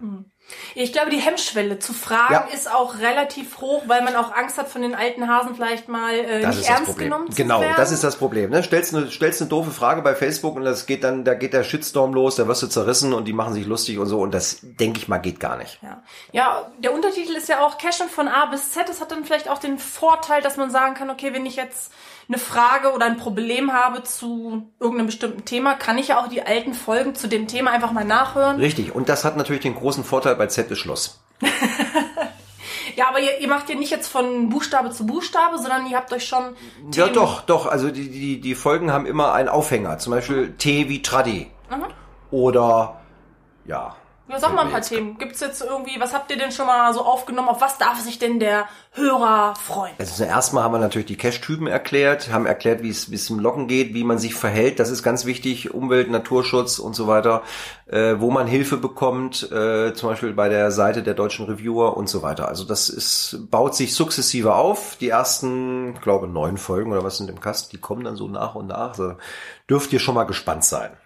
[0.74, 2.40] Ich glaube, die Hemmschwelle zu fragen Ja.
[2.52, 6.14] ist auch relativ hoch, weil man auch Angst hat, von den alten Hasen vielleicht mal
[6.14, 7.10] äh, Das nicht ernst Problem.
[7.10, 7.74] genommen zu Genau, werden.
[7.76, 8.50] das ist das Problem.
[8.50, 8.62] Ne?
[8.62, 11.64] Stellst, eine, stellst eine doofe Frage bei Facebook und das geht dann, da geht der
[11.64, 14.58] Shitstorm los, da wirst du zerrissen und die machen sich lustig und so und das,
[14.62, 15.78] denke ich mal, geht gar nicht.
[15.82, 16.02] Ja.
[16.32, 18.88] ja, der Untertitel ist ja auch Cashen von A bis Z.
[18.88, 21.90] Das hat dann vielleicht auch den Vorteil, dass man sagen kann, okay, wenn ich jetzt
[22.28, 26.42] eine Frage oder ein Problem habe zu irgendeinem bestimmten Thema, kann ich ja auch die
[26.42, 28.56] alten Folgen zu dem Thema einfach mal nachhören.
[28.56, 28.94] Richtig.
[28.94, 31.20] Und das hat natürlich den großen Vorteil bei Z ist Schluss.
[32.96, 36.12] Ja, aber ihr, ihr macht ja nicht jetzt von Buchstabe zu Buchstabe, sondern ihr habt
[36.12, 36.54] euch schon
[36.92, 37.66] Ja, Themen- doch, doch.
[37.66, 39.98] Also die, die, die Folgen haben immer einen Aufhänger.
[39.98, 41.50] Zum Beispiel T wie Traddy.
[42.30, 43.00] Oder,
[43.64, 45.18] ja, Ja, sag mal ein paar Themen.
[45.18, 47.48] Gibt's jetzt irgendwie, was habt ihr denn schon mal so aufgenommen?
[47.48, 49.92] Auf was darf sich denn der Hörer freuen?
[49.98, 53.38] Also zuerst mal haben wir natürlich die Cache-Typen erklärt, haben erklärt, wie es es im
[53.38, 54.80] Locken geht, wie man sich verhält.
[54.80, 57.42] Das ist ganz wichtig, Umwelt, Naturschutz und so weiter,
[57.86, 62.08] äh, wo man Hilfe bekommt, äh, zum Beispiel bei der Seite der deutschen Reviewer und
[62.08, 62.48] so weiter.
[62.48, 64.96] Also das ist baut sich sukzessive auf.
[64.96, 68.26] Die ersten, ich glaube neun Folgen oder was sind im Cast, die kommen dann so
[68.26, 68.88] nach und nach.
[68.88, 69.16] Also
[69.68, 70.96] dürft ihr schon mal gespannt sein.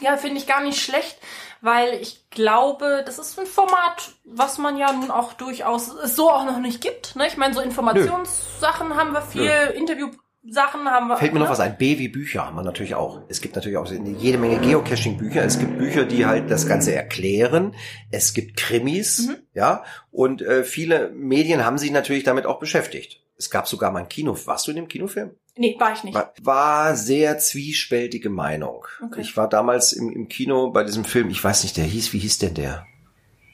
[0.00, 1.18] Ja, finde ich gar nicht schlecht,
[1.60, 6.30] weil ich glaube, das ist ein Format, was man ja nun auch durchaus es so
[6.30, 7.16] auch noch nicht gibt.
[7.16, 7.26] Ne?
[7.26, 11.16] Ich meine, so Informationssachen haben wir viel, Interviewsachen haben wir.
[11.18, 11.52] Fällt mir noch ne?
[11.52, 11.76] was ein.
[11.76, 13.20] B wie Bücher haben wir natürlich auch.
[13.28, 15.44] Es gibt natürlich auch jede Menge Geocaching-Bücher.
[15.44, 17.74] Es gibt Bücher, die halt das Ganze erklären.
[18.10, 19.36] Es gibt Krimis, Mhm.
[19.52, 19.84] ja.
[20.10, 23.20] Und äh, viele Medien haben sich natürlich damit auch beschäftigt.
[23.40, 24.36] Es gab sogar mal ein Kino.
[24.44, 25.30] Warst du in dem Kinofilm?
[25.56, 26.14] Nee, war ich nicht.
[26.14, 28.84] War, war sehr zwiespältige Meinung.
[29.02, 29.22] Okay.
[29.22, 31.30] Ich war damals im, im Kino bei diesem Film.
[31.30, 32.86] Ich weiß nicht, der hieß, wie hieß denn der?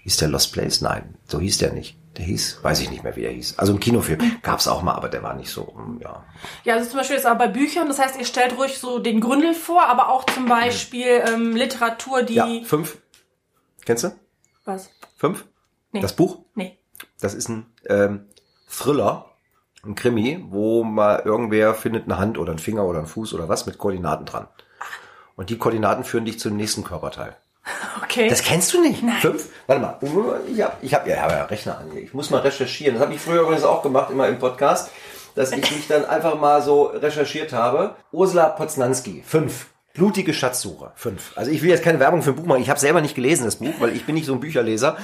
[0.03, 0.81] Hieß der Lost Place?
[0.81, 1.97] Nein, so hieß der nicht.
[2.17, 3.61] Der hieß, weiß ich nicht mehr, wie der hieß.
[3.61, 6.25] Also ein Kinofilm gab's auch mal, aber der war nicht so, mm, ja.
[6.65, 9.21] Ja, also zum Beispiel jetzt aber bei Büchern, das heißt, ihr stellt ruhig so den
[9.21, 12.35] Gründel vor, aber auch zum Beispiel ähm, Literatur, die.
[12.35, 12.99] Ja, fünf.
[13.85, 14.13] Kennst du?
[14.65, 14.91] Was?
[15.17, 15.45] Fünf?
[15.93, 16.01] Nee.
[16.01, 16.41] Das Buch?
[16.57, 16.77] Nee.
[17.21, 18.27] Das ist ein ähm,
[18.69, 19.36] Thriller,
[19.87, 23.49] ein Krimi, wo mal irgendwer findet eine Hand oder einen Finger oder einen Fuß oder
[23.49, 24.47] was mit Koordinaten dran.
[25.37, 27.37] Und die Koordinaten führen dich zum nächsten Körperteil.
[28.03, 28.29] Okay.
[28.29, 29.03] Das kennst du nicht?
[29.03, 29.17] Nein.
[29.21, 29.49] Fünf?
[29.67, 29.99] Warte mal.
[30.49, 31.97] Ich habe ich hab, ja, ich hab ja Rechner an.
[31.97, 32.95] Ich muss mal recherchieren.
[32.95, 34.91] Das habe ich früher übrigens auch gemacht, immer im Podcast,
[35.35, 37.97] dass ich mich dann einfach mal so recherchiert habe.
[38.13, 39.23] Ursula Poznanski.
[39.27, 39.67] Fünf.
[39.93, 40.93] Blutige Schatzsuche.
[40.95, 41.33] Fünf.
[41.37, 42.61] Also ich will jetzt keine Werbung für ein Buch machen.
[42.61, 44.97] Ich habe selber nicht gelesen, das Buch, weil ich bin nicht so ein Bücherleser.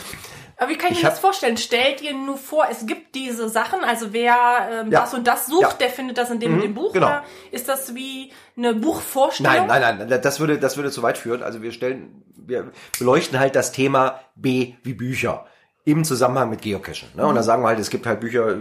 [0.62, 1.56] Aber wie kann ich, Ich mir das vorstellen?
[1.56, 5.00] Stellt ihr nur vor, es gibt diese Sachen, also wer ähm, Ja.
[5.00, 5.72] das und das sucht, Ja.
[5.80, 6.92] der findet das in dem, Mhm, dem Buch?
[6.92, 7.06] genau.
[7.06, 9.66] Oder ist das wie eine Buchvorstellung?
[9.66, 11.42] Nein, nein, nein, das würde, das würde zu weit führen.
[11.42, 15.46] Also wir stellen, wir beleuchten halt das Thema B wie Bücher
[15.84, 17.08] im Zusammenhang mit Geocachen.
[17.16, 17.26] Ne?
[17.26, 18.58] Und da sagen wir halt, es gibt halt Bücher,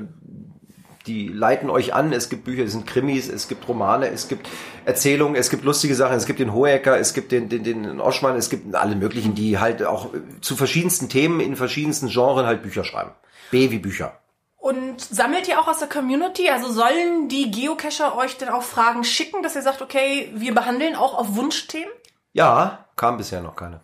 [1.07, 2.13] die leiten euch an.
[2.13, 4.47] Es gibt Bücher, es sind Krimis, es gibt Romane, es gibt
[4.85, 8.35] Erzählungen, es gibt lustige Sachen, es gibt den Hohecker, es gibt den, den, den Oschmann,
[8.35, 10.09] es gibt alle möglichen, die halt auch
[10.41, 13.11] zu verschiedensten Themen in verschiedensten Genren halt Bücher schreiben.
[13.49, 14.17] B wie Bücher.
[14.57, 16.49] Und sammelt ihr auch aus der Community?
[16.49, 20.95] Also sollen die Geocacher euch denn auch Fragen schicken, dass ihr sagt, okay, wir behandeln
[20.95, 21.89] auch auf Wunschthemen?
[22.33, 23.81] Ja, kam bisher noch keine.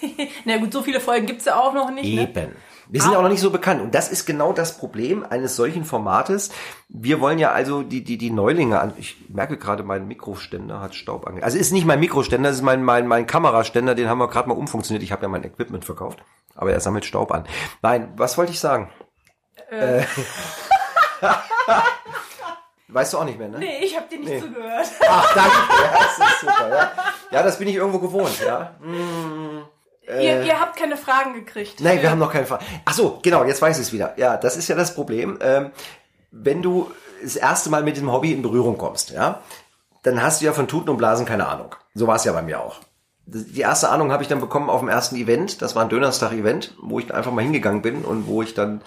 [0.44, 2.14] Na gut, so viele Folgen gibt's ja auch noch nicht.
[2.14, 2.54] Ne?
[2.88, 3.80] Wir sind ja auch noch nicht so bekannt.
[3.80, 6.50] Und das ist genau das Problem eines solchen Formates.
[6.88, 8.92] Wir wollen ja also die, die, die Neulinge an.
[8.98, 11.42] Ich merke gerade, mein Mikroständer hat Staub ange.
[11.42, 14.48] Also ist nicht mein Mikroständer, das ist mein, mein, mein Kameraständer, den haben wir gerade
[14.48, 15.02] mal umfunktioniert.
[15.02, 16.22] Ich habe ja mein Equipment verkauft.
[16.54, 17.44] Aber er sammelt Staub an.
[17.82, 18.90] Nein, was wollte ich sagen?
[19.70, 20.02] Äh.
[22.88, 23.58] weißt du auch nicht mehr, ne?
[23.58, 24.40] Nee, ich habe dir nicht Nee.
[24.40, 24.86] zugehört.
[25.08, 25.56] Ach, danke.
[25.82, 26.92] Ja, das ist super, ja.
[27.30, 28.74] Ja, das bin ich irgendwo gewohnt, ja.
[30.08, 31.80] Ihr, ihr habt keine Fragen gekriegt.
[31.80, 32.64] Nein, wir haben noch keine Frage.
[32.84, 34.14] Ach so, genau, jetzt weiß ich es wieder.
[34.16, 35.38] Ja, das ist ja das Problem.
[35.40, 35.70] Ähm,
[36.30, 36.90] wenn du
[37.22, 39.42] das erste Mal mit dem Hobby in Berührung kommst, ja,
[40.02, 41.74] dann hast du ja von Tuten und Blasen keine Ahnung.
[41.94, 42.80] So war es ja bei mir auch.
[43.24, 45.62] Die erste Ahnung habe ich dann bekommen auf dem ersten Event.
[45.62, 48.82] Das war ein Dönerstag-Event, wo ich einfach mal hingegangen bin und wo ich dann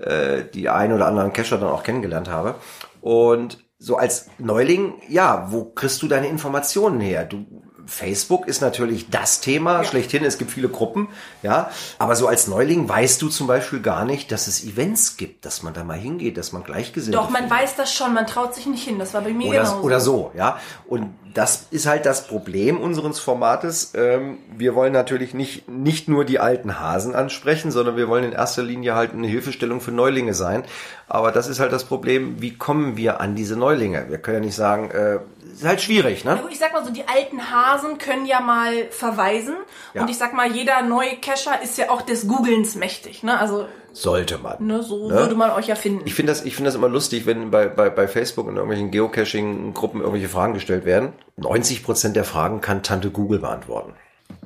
[0.00, 2.56] äh, die ein oder anderen Cacher dann auch kennengelernt habe.
[3.00, 7.24] Und so als Neuling, ja, wo kriegst du deine Informationen her?
[7.24, 7.46] Du
[7.86, 10.24] Facebook ist natürlich das Thema schlechthin.
[10.24, 11.08] Es gibt viele Gruppen,
[11.42, 11.70] ja.
[11.98, 15.62] Aber so als Neuling weißt du zum Beispiel gar nicht, dass es Events gibt, dass
[15.62, 17.58] man da mal hingeht, dass man Gleichgesinnte Doch, man findet.
[17.58, 18.98] weiß das schon, man traut sich nicht hin.
[18.98, 19.80] Das war bei mir Oder, genauso.
[19.82, 20.58] oder so, ja.
[20.86, 23.92] Und das ist halt das Problem unseres Formates.
[23.94, 28.32] Ähm, wir wollen natürlich nicht, nicht nur die alten Hasen ansprechen, sondern wir wollen in
[28.32, 30.64] erster Linie halt eine Hilfestellung für Neulinge sein.
[31.08, 34.06] Aber das ist halt das Problem, wie kommen wir an diese Neulinge?
[34.08, 35.18] Wir können ja nicht sagen, äh,
[35.52, 36.42] ist halt schwierig, ne?
[36.50, 39.56] ich sag mal so, die alten Hasen können ja mal verweisen.
[39.92, 40.02] Ja.
[40.02, 43.22] Und ich sag mal, jeder neue Cacher ist ja auch des Googlens mächtig.
[43.22, 43.38] Ne?
[43.38, 44.64] Also, Sollte man.
[44.66, 45.14] ne, so Ne?
[45.14, 46.02] würde man euch ja finden.
[46.04, 48.90] Ich finde das, ich finde das immer lustig, wenn bei, bei, bei Facebook in irgendwelchen
[48.90, 51.12] Geocaching-Gruppen irgendwelche Fragen gestellt werden.
[51.36, 53.94] 90 Prozent der Fragen kann Tante Google beantworten.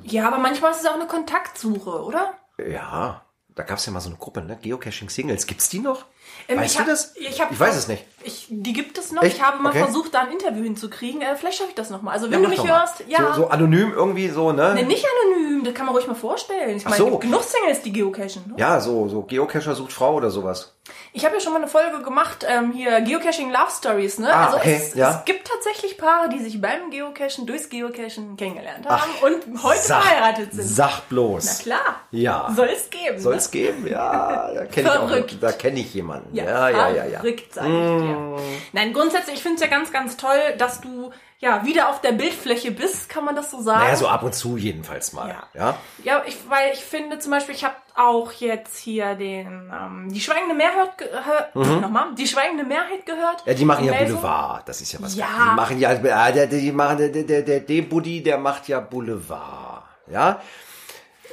[0.03, 2.33] ja, aber manchmal ist es auch eine Kontaktsuche, oder?
[2.65, 3.21] Ja,
[3.55, 4.57] da gab's ja mal so eine Gruppe, ne?
[4.61, 5.45] Geocaching Singles.
[5.47, 6.05] Gibt's die noch?
[6.47, 7.15] Ähm, weißt ich hab, du das?
[7.15, 8.03] Ich, hab, ich weiß es nicht.
[8.23, 9.23] Ich, die gibt es noch.
[9.23, 9.37] Echt?
[9.37, 9.79] Ich habe mal Okay.
[9.83, 11.21] versucht, da ein Interview hinzukriegen.
[11.21, 12.13] Äh, vielleicht schaffe ich das nochmal.
[12.13, 13.33] Also, Ja, wenn du mach mich hörst, ja.
[13.33, 14.73] So, so anonym irgendwie so, ne?
[14.75, 16.77] Nee, nicht anonym, das kann man ruhig mal vorstellen.
[16.77, 17.17] Ich Ach meine, so.
[17.17, 18.43] genug Singles, die geocachen.
[18.47, 18.53] Ne?
[18.57, 20.75] Ja, so, so Geocacher sucht Frau oder sowas.
[21.13, 24.33] Ich habe ja schon mal eine Folge gemacht, ähm, hier Geocaching Love Stories, ne?
[24.33, 25.09] Ah, also okay, es, ja.
[25.19, 30.03] es gibt tatsächlich Paare, die sich beim Geocachen, durchs Geocachen kennengelernt haben und heute Sag-
[30.03, 30.67] verheiratet sind.
[30.67, 31.45] Sag bloß.
[31.45, 31.95] Na klar.
[32.11, 32.53] Ja.
[32.55, 33.19] Soll es geben.
[33.19, 33.39] Soll ne?
[33.39, 33.87] es geben?
[33.87, 35.33] Ja, da kenne ich Verrückt.
[35.35, 36.33] auch, da kenne ich jemanden.
[36.33, 37.19] Ja, Ja, ja, ja, ja.
[37.19, 38.37] verrückt, sag ich dir.
[38.71, 41.11] Nein, grundsätzlich, ich finde es ja ganz, ganz toll, dass du
[41.41, 43.79] ja, wieder auf der Bildfläche bist, kann man das so sagen?
[43.83, 45.27] Naja, so ab und zu jedenfalls mal.
[45.29, 45.43] Ja.
[45.53, 45.77] Ja.
[46.03, 50.21] Ja, ich, weil ich finde zum Beispiel, ich habe auch jetzt hier den ähm, die
[50.21, 51.55] schweigende Mehrheit gehört.
[51.55, 53.43] Nochmal, die schweigende Mehrheit gehört.
[53.43, 53.49] Mhm.
[53.49, 54.21] Ja, die machen ja Melsung.
[54.21, 54.69] Boulevard.
[54.69, 55.15] Das ist ja was.
[55.15, 55.25] Ja.
[55.49, 59.83] Die machen ja, der, die machen, der, der, der, der Buddy, der macht ja Boulevard.
[60.11, 60.39] Ja.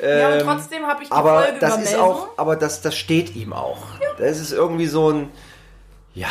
[0.03, 2.09] Ja, und trotzdem habe ich die Ähm, Aber Folge das über ist Melsung.
[2.11, 3.83] auch, aber das, das steht ihm auch.
[4.19, 5.31] Das ist irgendwie so ein,
[6.15, 6.29] ja,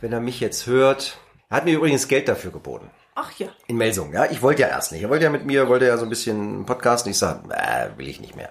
[0.00, 1.16] wenn er mich jetzt hört.
[1.48, 2.90] Er hat mir übrigens Geld dafür geboten.
[3.16, 3.48] Ach ja.
[3.66, 4.26] In Melsung, ja.
[4.30, 5.02] Ich wollte ja erst nicht.
[5.02, 7.10] Er wollte ja mit mir, wollte ja so ein bisschen podcasten.
[7.10, 8.50] Ich sag, äh, will ich nicht mehr.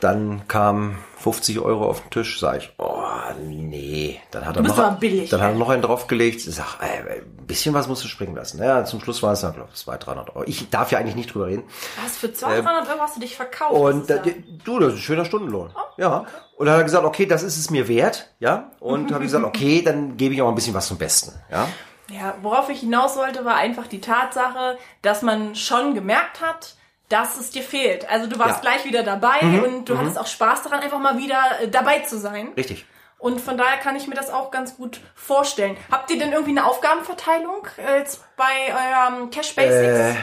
[0.00, 2.98] Dann kam 50 Euro auf den Tisch, sag ich, oh,
[3.40, 4.20] nee.
[4.32, 6.44] Dann hat er noch, billig, dann hat er noch einen draufgelegt.
[6.46, 8.58] Ich sag, äh, ein bisschen was musst du springen lassen.
[8.60, 10.44] Ja, zum Schluss war es dann, glaube ich, 200, 300 Euro.
[10.48, 11.62] Ich darf ja eigentlich nicht drüber reden.
[12.02, 13.72] Was für 200, 300 Euro hast du dich verkauft?
[13.72, 14.32] Und Das ja-
[14.64, 15.70] du, das ist ein schöner Stundenlohn.
[15.96, 16.26] ja.
[16.56, 18.72] Und dann hat er gesagt, okay, das ist es mir wert, ja.
[18.80, 21.68] Und habe ich gesagt, okay, dann gebe ich auch ein bisschen was zum Besten, ja.
[22.16, 26.74] Ja, worauf ich hinaus wollte, war einfach die Tatsache, dass man schon gemerkt hat,
[27.08, 28.08] dass es dir fehlt.
[28.08, 28.56] Also du warst Ja.
[28.70, 28.74] Mhm.
[28.76, 32.18] gleich wieder dabei und du hattest auch Spaß daran, einfach mal wieder äh, dabei zu
[32.18, 32.48] sein.
[32.56, 32.86] Richtig.
[33.18, 35.76] Und von daher kann ich mir das auch ganz gut vorstellen.
[35.90, 39.98] Habt ihr denn irgendwie eine Aufgabenverteilung äh, jetzt bei eurem Cash Basics?
[39.98, 40.14] Äh,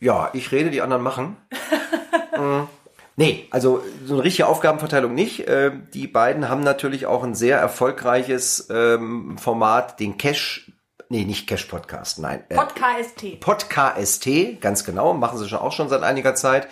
[0.00, 1.36] ja, ich rede, die anderen machen.
[2.34, 2.62] Mm,
[3.16, 5.44] nee, also so eine richtige Aufgabenverteilung nicht.
[5.48, 10.72] Ähm, die beiden haben natürlich auch ein sehr erfolgreiches ähm, Format, den Cash,
[11.12, 12.42] nee, nicht Cash Podcast, nein.
[12.48, 13.40] Äh, Podcast.
[13.40, 14.28] Podcast,
[14.60, 16.68] ganz genau, machen sie schon auch schon seit einiger Zeit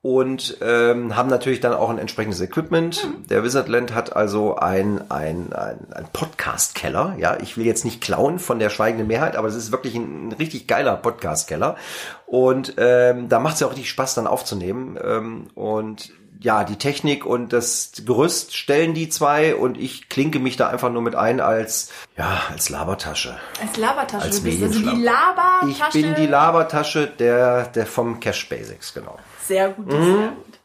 [0.00, 3.06] und ähm, haben natürlich dann auch ein entsprechendes Equipment.
[3.28, 7.16] Der Wizardland hat also ein, ein, ein, ein Podcast-Keller.
[7.18, 10.28] Ja, ich will jetzt nicht klauen von der schweigenden Mehrheit, aber es ist wirklich ein,
[10.28, 11.76] ein richtig geiler Podcast-Keller.
[12.24, 14.98] Und ähm, da macht es ja auch richtig Spaß, dann aufzunehmen.
[15.04, 20.56] Ähm, und ja, die Technik und das Gerüst stellen die zwei und ich klinke mich
[20.56, 23.36] da einfach nur mit ein als, ja, als Labertasche.
[23.60, 24.24] Als Labertasche.
[24.24, 25.02] Als du bist also die.
[25.02, 25.98] Labertasche.
[25.98, 29.16] Ich bin die Labertasche der, der vom Cash Basics, genau.
[29.46, 29.90] Sehr gut, Mhm.
[30.04, 30.58] sehr gut.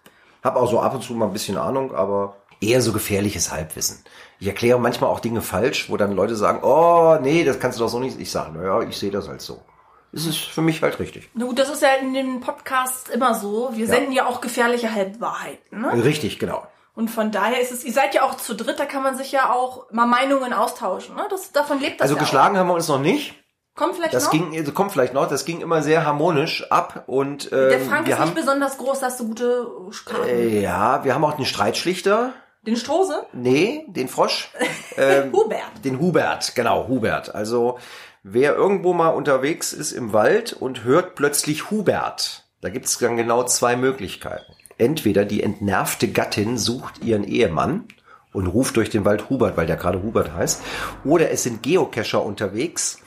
[0.44, 4.04] Hab auch so ab und zu mal ein bisschen Ahnung, aber eher so gefährliches Halbwissen.
[4.40, 7.84] Ich erkläre manchmal auch Dinge falsch, wo dann Leute sagen, oh, nee, das kannst du
[7.84, 8.20] doch so nicht.
[8.20, 9.60] Ich sage, naja, ich sehe das halt so.
[10.13, 11.30] Es ist für mich halt richtig.
[11.34, 13.70] Na gut, das ist ja in den Podcasts immer so.
[13.74, 15.82] Wir senden ja auch gefährliche Halbwahrheiten.
[15.82, 16.04] Ne?
[16.04, 16.65] Richtig, genau.
[16.96, 19.32] Und von daher ist es, ihr seid ja auch zu dritt, da kann man sich
[19.32, 21.15] ja auch mal Meinungen austauschen.
[21.15, 21.24] Ne?
[21.30, 23.32] Das, davon lebt das Also ja geschlagen haben wir uns noch nicht.
[23.32, 23.36] Auch.
[23.78, 24.32] Kommt vielleicht Das noch?
[24.32, 28.08] ging, also kommt vielleicht noch, das ging immer sehr harmonisch ab und ähm, Der Frank
[28.08, 29.67] ist haben, nicht besonders groß, dass du gute
[30.04, 30.28] Karten.
[30.28, 32.34] äh, ja, wir haben auch den Streitschlichter.
[32.63, 33.28] Den Strose?
[33.34, 34.50] Nee, den Frosch.
[35.00, 35.62] Ähm, Hubert.
[35.86, 37.36] Den Hubert, genau, Hubert.
[37.36, 37.78] Also
[38.30, 43.18] wer irgendwo mal unterwegs ist im Wald und hört plötzlich Hubert, da gibt es dann
[43.18, 44.54] genau zwei Möglichkeiten.
[44.78, 47.86] Entweder die entnervte Gattin sucht ihren Ehemann
[48.34, 50.62] und ruft durch den Wald Hubert, weil der gerade Hubert heißt,
[51.04, 53.02] oder es sind Geocacher unterwegs,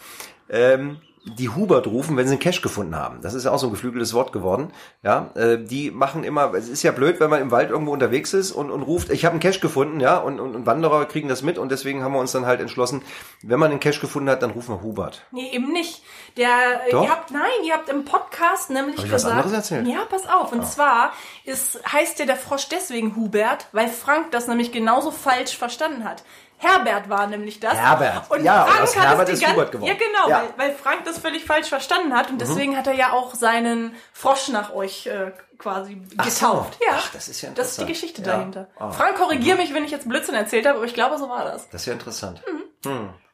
[0.48, 0.98] ähm,
[1.38, 3.20] die Hubert rufen, wenn sie einen Cache gefunden haben.
[3.22, 4.72] Das ist ja auch so ein geflügeltes Wort geworden.
[5.02, 8.32] Ja, äh, die machen immer, es ist ja blöd, wenn man im Wald irgendwo unterwegs
[8.34, 11.28] ist und, und ruft, ich habe einen Cache gefunden, ja, und, und, und Wanderer kriegen
[11.28, 13.02] das mit und deswegen haben wir uns dann halt entschlossen,
[13.42, 15.22] wenn man einen Cache gefunden hat, dann rufen wir Hubert.
[15.32, 16.02] Nee, eben nicht.
[16.36, 17.04] Der, äh, Doch?
[17.04, 19.44] ihr habt, nein, ihr habt im Podcast nämlich Hab ich was gesagt.
[19.44, 19.86] anderes erzählt?
[19.86, 19.90] Ah.
[19.90, 20.52] Ja, pass auf.
[20.52, 21.12] Und zwar
[21.44, 26.22] ist, heißt ja der Frosch deswegen Hubert, weil Frank das nämlich genauso falsch verstanden hat.
[26.60, 27.74] Herbert war nämlich das.
[27.74, 28.30] Herbert.
[28.30, 29.88] Und Ja, und Frank aus hat Herbert es die ist Hubert geworden.
[29.88, 30.38] Ja, genau, Ja.
[30.44, 30.48] Mhm.
[30.56, 32.30] Weil, weil Frank das völlig falsch verstanden hat.
[32.30, 36.46] Und deswegen hat er ja auch seinen Frosch nach euch äh, quasi Ach so.
[36.46, 36.78] getauft.
[36.82, 36.94] Ja.
[36.98, 37.88] Ach, das ist ja Das ist die interessant.
[37.88, 38.36] Geschichte Ja.
[38.36, 38.68] dahinter.
[38.78, 38.90] Ah.
[38.90, 41.68] Frank, korrigier mich, wenn ich jetzt Blödsinn erzählt habe, aber ich glaube, so war das.
[41.70, 42.42] Das ist ja interessant.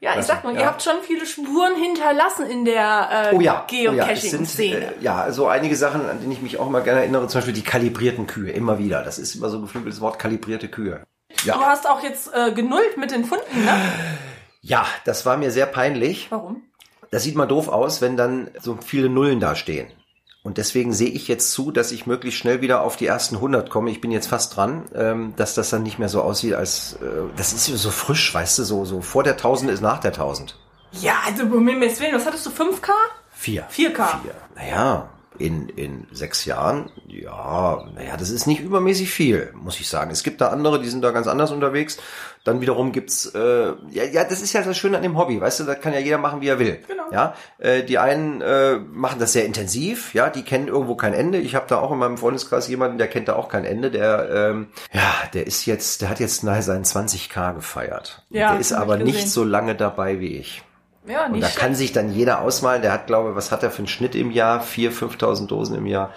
[0.00, 0.60] Ja, ich sag mal, ja.
[0.60, 4.76] ihr habt schon viele Spuren hinterlassen in der äh, Oh ja, oh ja, Geocaching-Szene.
[4.76, 7.54] äh, ja, so einige Sachen, an die ich mich auch mal gerne erinnere, zum Beispiel
[7.54, 9.02] die kalibrierten Kühe, immer wieder.
[9.04, 11.02] Das ist immer so ein geflügeltes Wort, kalibrierte Kühe.
[11.42, 13.72] Du Ja, hast auch jetzt äh, genullt mit den Funden, ne?
[14.62, 16.26] ja, das war mir sehr peinlich.
[16.30, 16.62] Warum?
[17.10, 19.88] Das sieht mal doof aus, wenn dann so viele Nullen da stehen.
[20.42, 23.68] Und deswegen sehe ich jetzt zu, dass ich möglichst schnell wieder auf die ersten 100
[23.68, 23.90] komme.
[23.90, 27.06] Ich bin jetzt fast dran, ähm, dass das dann nicht mehr so aussieht, als äh,
[27.36, 30.56] das ist so frisch, weißt du, so so vor der 1000 ist nach der 1000.
[30.92, 32.90] Ja, also um Willen, was hattest du, 5K?
[33.32, 33.66] Vier.
[33.68, 34.20] 4K.
[34.22, 34.34] Vier.
[34.54, 40.10] Naja, in, in sechs Jahren, ja, naja, das ist nicht übermäßig viel, muss ich sagen.
[40.10, 41.98] Es gibt da andere, die sind da ganz anders unterwegs.
[42.44, 45.60] Dann wiederum gibt's, äh, ja, ja, das ist ja das Schöne an dem Hobby, weißt
[45.60, 46.78] du, da kann ja jeder machen, wie er will.
[46.86, 47.10] Genau.
[47.10, 51.38] Ja, äh, die einen äh, machen das sehr intensiv, ja, die kennen irgendwo kein Ende.
[51.38, 53.90] Ich habe da auch in meinem Freundeskreis jemanden, der kennt da auch kein Ende.
[53.90, 58.24] Der, ähm, ja, der ist jetzt, der hat jetzt nahe seinen 20k gefeiert.
[58.30, 59.28] Ja, der ist aber nicht gesehen.
[59.28, 60.62] so lange dabei wie ich.
[61.06, 61.58] Ja, Und nicht da schlecht.
[61.60, 64.14] kann sich dann jeder ausmalen, der hat, glaube ich, was hat er für einen Schnitt
[64.14, 64.62] im Jahr?
[64.62, 66.12] 4.000, 5.000 Dosen im Jahr.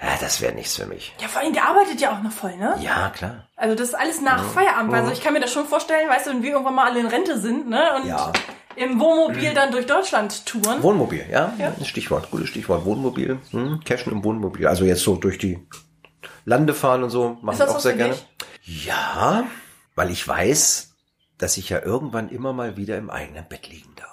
[0.00, 1.14] Ja, das wäre nichts für mich.
[1.20, 2.74] Ja, vor allem, der arbeitet ja auch noch voll, ne?
[2.80, 3.46] Ja, klar.
[3.56, 4.92] Also das ist alles nach Feierabend.
[4.94, 7.06] Also ich kann mir das schon vorstellen, weißt du, wenn wir irgendwann mal alle in
[7.06, 7.94] Rente sind, ne?
[7.96, 8.32] Und Ja.
[8.74, 10.82] im Wohnmobil dann durch Deutschland touren.
[10.82, 11.52] Wohnmobil, ja?
[11.58, 11.72] ja.
[11.84, 12.84] Stichwort, gutes Stichwort.
[12.84, 14.66] Wohnmobil, hm, Cashen im Wohnmobil.
[14.66, 15.64] Also jetzt so durch die
[16.44, 18.14] Lande fahren und so, mache ich auch sehr gerne.
[18.64, 18.86] Dich?
[18.86, 19.44] Ja,
[19.94, 20.94] weil ich weiß,
[21.38, 24.11] dass ich ja irgendwann immer mal wieder im eigenen Bett liegen darf.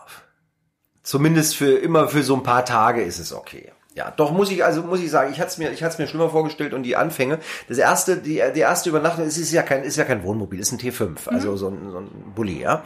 [1.10, 3.72] Zumindest für immer für so ein paar Tage ist es okay.
[3.96, 5.98] Ja, doch muss ich also muss ich sagen, ich hatte es mir ich hatte es
[5.98, 7.40] mir schlimmer vorgestellt und die Anfänge.
[7.68, 10.72] Das erste die die erste Übernachtung es ist ja kein ist ja kein Wohnmobil, ist
[10.72, 11.58] ein T5, also mhm.
[11.58, 12.84] so ein so ein Bulli, ja.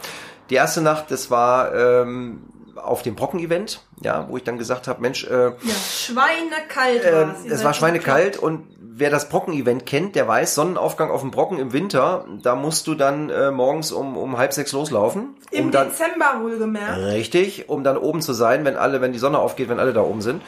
[0.48, 2.44] Die erste Nacht, das war ähm,
[2.76, 7.64] auf dem Brocken-Event, ja, wo ich dann gesagt habe, Mensch, äh, ja, schweinekalt äh, es
[7.64, 12.24] war schweinekalt und wer das Brocken-Event kennt, der weiß, Sonnenaufgang auf dem Brocken im Winter,
[12.42, 15.34] da musst du dann äh, morgens um, um halb sechs loslaufen.
[15.50, 16.98] Im um dann, Dezember wohlgemerkt.
[16.98, 20.02] Richtig, um dann oben zu sein, wenn alle, wenn die Sonne aufgeht, wenn alle da
[20.02, 20.42] oben sind.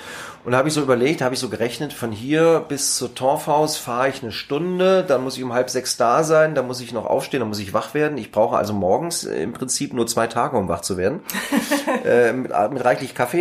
[0.45, 3.77] Und da habe ich so überlegt, habe ich so gerechnet, von hier bis zur Torfhaus
[3.79, 6.93] fahre ich eine Stunde, dann muss ich um halb sechs da sein, dann muss ich
[6.93, 8.17] noch aufstehen, dann muss ich wach werden.
[8.17, 11.21] Ich brauche also morgens im Prinzip nur zwei Tage, um wach zu werden,
[12.05, 13.36] äh, mit, mit reichlich Kaffee.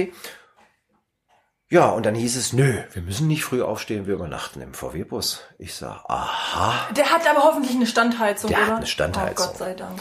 [1.69, 5.41] Ja, und dann hieß es, nö, wir müssen nicht früh aufstehen, wir übernachten im VW-Bus.
[5.57, 6.87] Ich sag, aha.
[6.95, 8.67] Der hat aber hoffentlich eine Standheizung, Der oder?
[8.67, 9.47] hat eine Standheizung.
[9.47, 9.99] Oh, Gott sei Dank.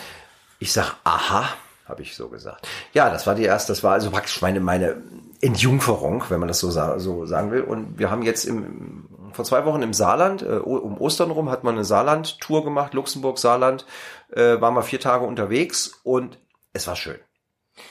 [0.58, 1.48] Ich sag, aha,
[1.86, 2.68] habe ich so gesagt.
[2.92, 5.02] Ja, das war die erste, das war also praktisch meine, meine
[5.40, 7.62] Entjungferung, wenn man das so, so sagen will.
[7.62, 11.64] Und wir haben jetzt im, vor zwei Wochen im Saarland, äh, um Ostern rum, hat
[11.64, 13.86] man eine Saarland-Tour gemacht, Luxemburg, Saarland,
[14.32, 16.38] äh, waren wir vier Tage unterwegs und
[16.74, 17.18] es war schön.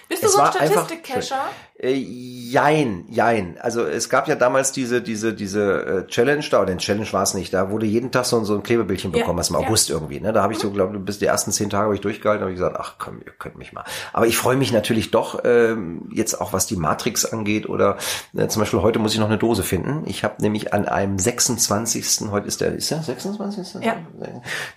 [0.08, 1.50] Bist du es so ein Statistik-Cacher?
[1.78, 3.58] Äh, jein, jein.
[3.60, 7.24] Also es gab ja damals diese, diese, diese äh, Challenge da, oder den Challenge war
[7.24, 9.62] es nicht, da wurde jeden Tag so, so ein Klebebildchen bekommen, ja, was im ja.
[9.62, 10.20] August irgendwie.
[10.20, 10.32] Ne?
[10.32, 10.74] Da habe ich so, mhm.
[10.76, 13.32] glaube bis die ersten zehn Tage habe ich durchgehalten, habe ich gesagt, ach komm, ihr
[13.32, 13.84] könnt mich mal.
[14.14, 17.98] Aber ich freue mich natürlich doch, ähm, jetzt auch was die Matrix angeht, oder
[18.38, 20.04] äh, zum Beispiel heute muss ich noch eine Dose finden.
[20.06, 22.30] Ich habe nämlich an einem 26.
[22.32, 23.84] heute ist der, ist der 26.
[23.84, 23.98] Ja.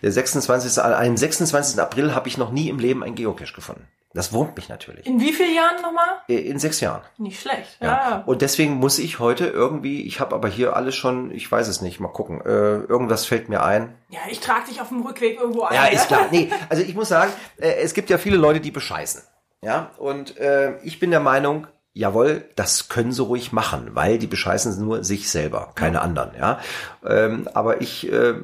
[0.02, 0.82] Der 26.
[0.82, 1.80] An einem 26.
[1.80, 3.86] April habe ich noch nie im Leben ein Geocache gefunden.
[4.16, 5.04] Das wurmt mich natürlich.
[5.04, 6.22] In wie vielen Jahren nochmal?
[6.26, 7.02] In sechs Jahren.
[7.18, 7.76] Nicht schlecht.
[7.82, 7.86] Ja.
[7.86, 8.22] ja.
[8.24, 11.82] Und deswegen muss ich heute irgendwie, ich habe aber hier alles schon, ich weiß es
[11.82, 12.40] nicht, mal gucken.
[12.40, 13.94] Äh, irgendwas fällt mir ein.
[14.08, 15.74] Ja, ich trage dich auf dem Rückweg irgendwo ein.
[15.74, 16.28] Ja, ist klar.
[16.30, 19.22] Nee, also ich muss sagen, äh, es gibt ja viele Leute, die bescheißen.
[19.62, 24.26] Ja, und äh, ich bin der Meinung, jawohl, das können sie ruhig machen, weil die
[24.26, 26.60] bescheißen nur sich selber, keine anderen, ja.
[27.06, 28.34] Ähm, aber ich äh,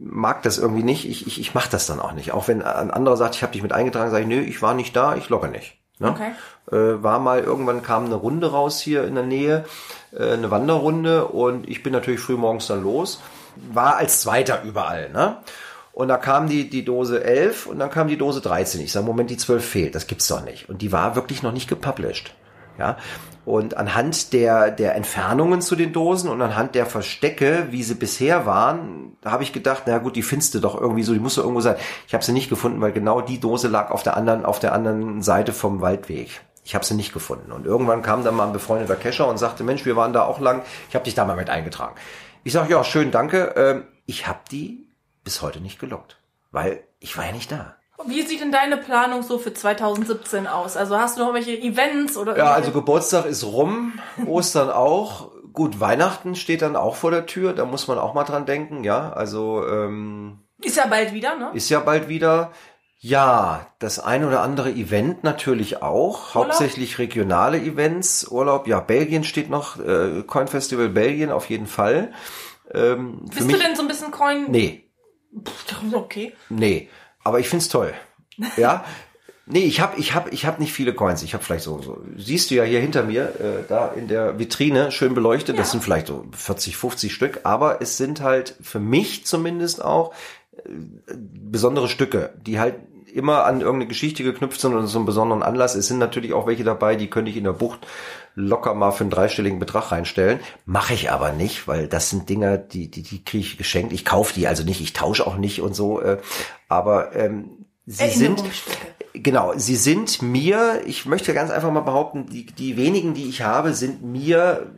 [0.00, 2.32] mag das irgendwie nicht, ich, ich, ich mache das dann auch nicht.
[2.32, 4.74] Auch wenn ein anderer sagt, ich habe dich mit eingetragen, sage ich, nö, ich war
[4.74, 5.78] nicht da, ich logge nicht.
[6.00, 6.10] Ne?
[6.10, 6.32] Okay.
[6.72, 9.64] Äh, war mal, irgendwann kam eine Runde raus hier in der Nähe,
[10.12, 13.20] äh, eine Wanderrunde und ich bin natürlich früh morgens dann los,
[13.72, 15.36] war als Zweiter überall, ne?
[15.92, 18.80] Und da kam die, die Dose 11 und dann kam die Dose 13.
[18.80, 20.68] Ich sage, Moment, die 12 fehlt, das gibt's doch nicht.
[20.68, 22.32] Und die war wirklich noch nicht gepublished.
[22.78, 22.96] Ja,
[23.44, 28.44] und anhand der, der Entfernungen zu den Dosen und anhand der Verstecke, wie sie bisher
[28.44, 31.36] waren, da habe ich gedacht, na gut, die findest du doch irgendwie so, die muss
[31.36, 31.76] doch irgendwo sein.
[32.06, 34.74] Ich habe sie nicht gefunden, weil genau die Dose lag auf der anderen, auf der
[34.74, 36.42] anderen Seite vom Waldweg.
[36.62, 37.50] Ich habe sie nicht gefunden.
[37.50, 40.40] Und irgendwann kam dann mal ein befreundeter Kescher und sagte, Mensch, wir waren da auch
[40.40, 40.60] lang,
[40.90, 41.94] ich habe dich da mal mit eingetragen.
[42.44, 43.54] Ich sage, ja, schön, danke.
[43.56, 44.86] Ähm, ich habe die
[45.24, 46.18] bis heute nicht gelockt,
[46.50, 47.77] weil ich war ja nicht da.
[48.06, 50.76] Wie sieht denn deine Planung so für 2017 aus?
[50.76, 52.36] Also hast du noch welche Events oder?
[52.36, 55.32] Ja, also Geburtstag ist rum, Ostern auch.
[55.52, 57.52] Gut, Weihnachten steht dann auch vor der Tür.
[57.52, 59.12] Da muss man auch mal dran denken, ja.
[59.12, 61.50] Also ähm, ist ja bald wieder, ne?
[61.54, 62.52] Ist ja bald wieder.
[63.00, 66.48] Ja, das ein oder andere Event natürlich auch, Urlaub?
[66.48, 68.26] hauptsächlich regionale Events.
[68.28, 72.12] Urlaub, ja, Belgien steht noch, äh, Coin Festival Belgien auf jeden Fall.
[72.74, 74.46] Ähm, Bist mich, du denn so ein bisschen Coin?
[74.50, 74.90] Nee.
[75.44, 76.34] Pff, okay.
[76.48, 76.88] Nee.
[77.24, 77.92] Aber ich find's toll.
[78.56, 78.84] Ja.
[79.50, 81.22] Nee, ich habe ich hab, ich hab nicht viele Coins.
[81.22, 84.38] Ich habe vielleicht so, so, siehst du ja hier hinter mir, äh, da in der
[84.38, 85.62] Vitrine, schön beleuchtet, ja.
[85.62, 90.12] das sind vielleicht so 40, 50 Stück, aber es sind halt für mich zumindest auch
[90.52, 90.68] äh,
[91.16, 92.74] besondere Stücke, die halt
[93.10, 95.74] immer an irgendeine Geschichte geknüpft sind und so einen besonderen Anlass.
[95.74, 97.86] Es sind natürlich auch welche dabei, die könnte ich in der Bucht
[98.38, 100.38] locker mal für einen dreistelligen Betrag reinstellen.
[100.64, 103.92] Mache ich aber nicht, weil das sind Dinger, die, die, die kriege ich geschenkt.
[103.92, 106.00] Ich kaufe die also nicht, ich tausche auch nicht und so.
[106.00, 106.18] Äh,
[106.68, 108.42] aber ähm, sie sind
[109.12, 113.42] genau, sie sind mir, ich möchte ganz einfach mal behaupten, die, die wenigen, die ich
[113.42, 114.70] habe, sind mir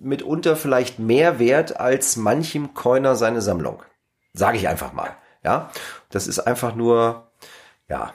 [0.00, 3.82] mitunter vielleicht mehr wert als manchem Coiner seine Sammlung.
[4.32, 5.16] Sage ich einfach mal.
[5.44, 5.70] Ja,
[6.10, 7.30] das ist einfach nur,
[7.88, 8.12] ja,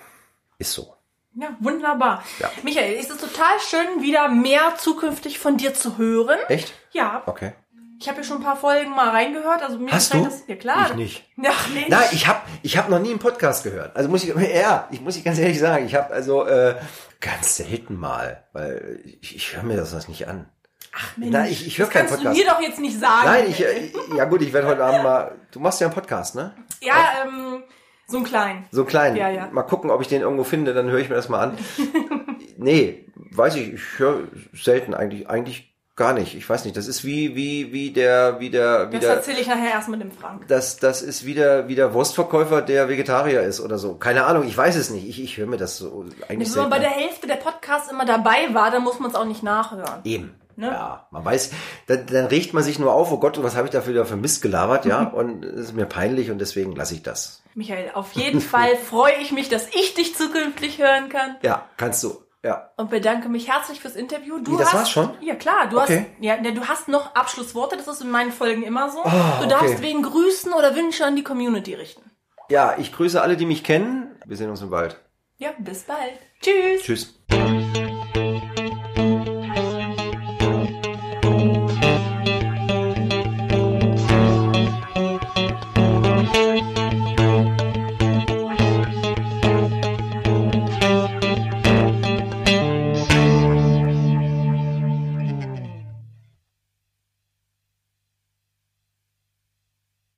[0.57, 0.93] ist so.
[1.35, 2.23] Ja, wunderbar.
[2.39, 2.51] Ja.
[2.63, 6.37] Michael, ist es total schön, wieder mehr zukünftig von dir zu hören.
[6.47, 6.73] Echt?
[6.91, 7.23] Ja.
[7.25, 7.53] Okay.
[7.99, 9.63] Ich habe ja schon ein paar Folgen mal reingehört.
[9.63, 10.23] Also mir Hast du?
[10.23, 10.87] Das, ja klar.
[10.89, 11.23] Ich nicht.
[11.47, 11.89] Ach, nicht.
[11.89, 13.95] Nein, ich habe ich hab noch nie einen Podcast gehört.
[13.95, 16.75] Also muss ich, ja, ich muss ich ganz ehrlich sagen, ich habe also äh,
[17.19, 20.49] ganz selten mal, weil ich, ich höre mir das nicht an.
[20.95, 22.25] Ach Mensch, Nein, ich, ich höre keinen Podcast.
[22.25, 23.25] Das kannst du mir doch jetzt nicht sagen.
[23.25, 26.35] Nein, ich, äh, ja gut, ich werde heute Abend mal, du machst ja einen Podcast,
[26.35, 26.53] ne?
[26.81, 27.63] Ja, ähm,
[28.07, 28.65] so ein klein.
[28.71, 29.15] So ein klein.
[29.15, 29.49] Ja, ja.
[29.51, 31.57] Mal gucken, ob ich den irgendwo finde, dann höre ich mir das mal an.
[32.55, 34.21] Nee, weiß ich, ich höre
[34.53, 36.35] selten eigentlich, eigentlich gar nicht.
[36.35, 36.77] Ich weiß nicht.
[36.77, 39.89] Das ist wie, wie, wie der, wie der, wie Das der, erzähle ich nachher erst
[39.89, 40.47] mit dem Frank.
[40.47, 43.95] das, das ist wieder, wie der Wurstverkäufer, der Vegetarier ist oder so.
[43.95, 45.07] Keine Ahnung, ich weiß es nicht.
[45.07, 46.89] Ich, ich höre mir das so eigentlich Wenn man bei der.
[46.89, 50.01] Hälfte der Podcasts immer dabei war, dann muss man es auch nicht nachhören.
[50.03, 50.35] Eben.
[50.55, 50.67] Ne?
[50.67, 51.51] Ja, man weiß,
[51.87, 54.15] dann, dann regt man sich nur auf, oh Gott, was habe ich da wieder für
[54.15, 57.41] Mist gelabert, ja, und es ist mir peinlich und deswegen lasse ich das.
[57.55, 62.03] Michael, auf jeden Fall freue ich mich, dass ich dich zukünftig hören kann Ja, kannst
[62.03, 62.69] du, ja.
[62.77, 64.39] und bedanke mich herzlich fürs Interview.
[64.39, 65.11] Du Wie, das hast, war's schon?
[65.21, 66.05] Ja klar, du Okay.
[66.13, 67.77] hast, ja, ne, du hast noch Abschlussworte.
[67.77, 68.99] Das ist in meinen Folgen immer so.
[69.03, 69.81] Ah, du darfst okay.
[69.81, 72.11] wen Grüßen oder Wünsche an die Community richten.
[72.49, 74.15] Ja, ich grüße alle, die mich kennen.
[74.25, 74.99] Wir sehen uns im Wald.
[75.37, 76.19] Ja, bis bald.
[76.41, 76.81] Tschüss.
[76.83, 77.22] Tschüss.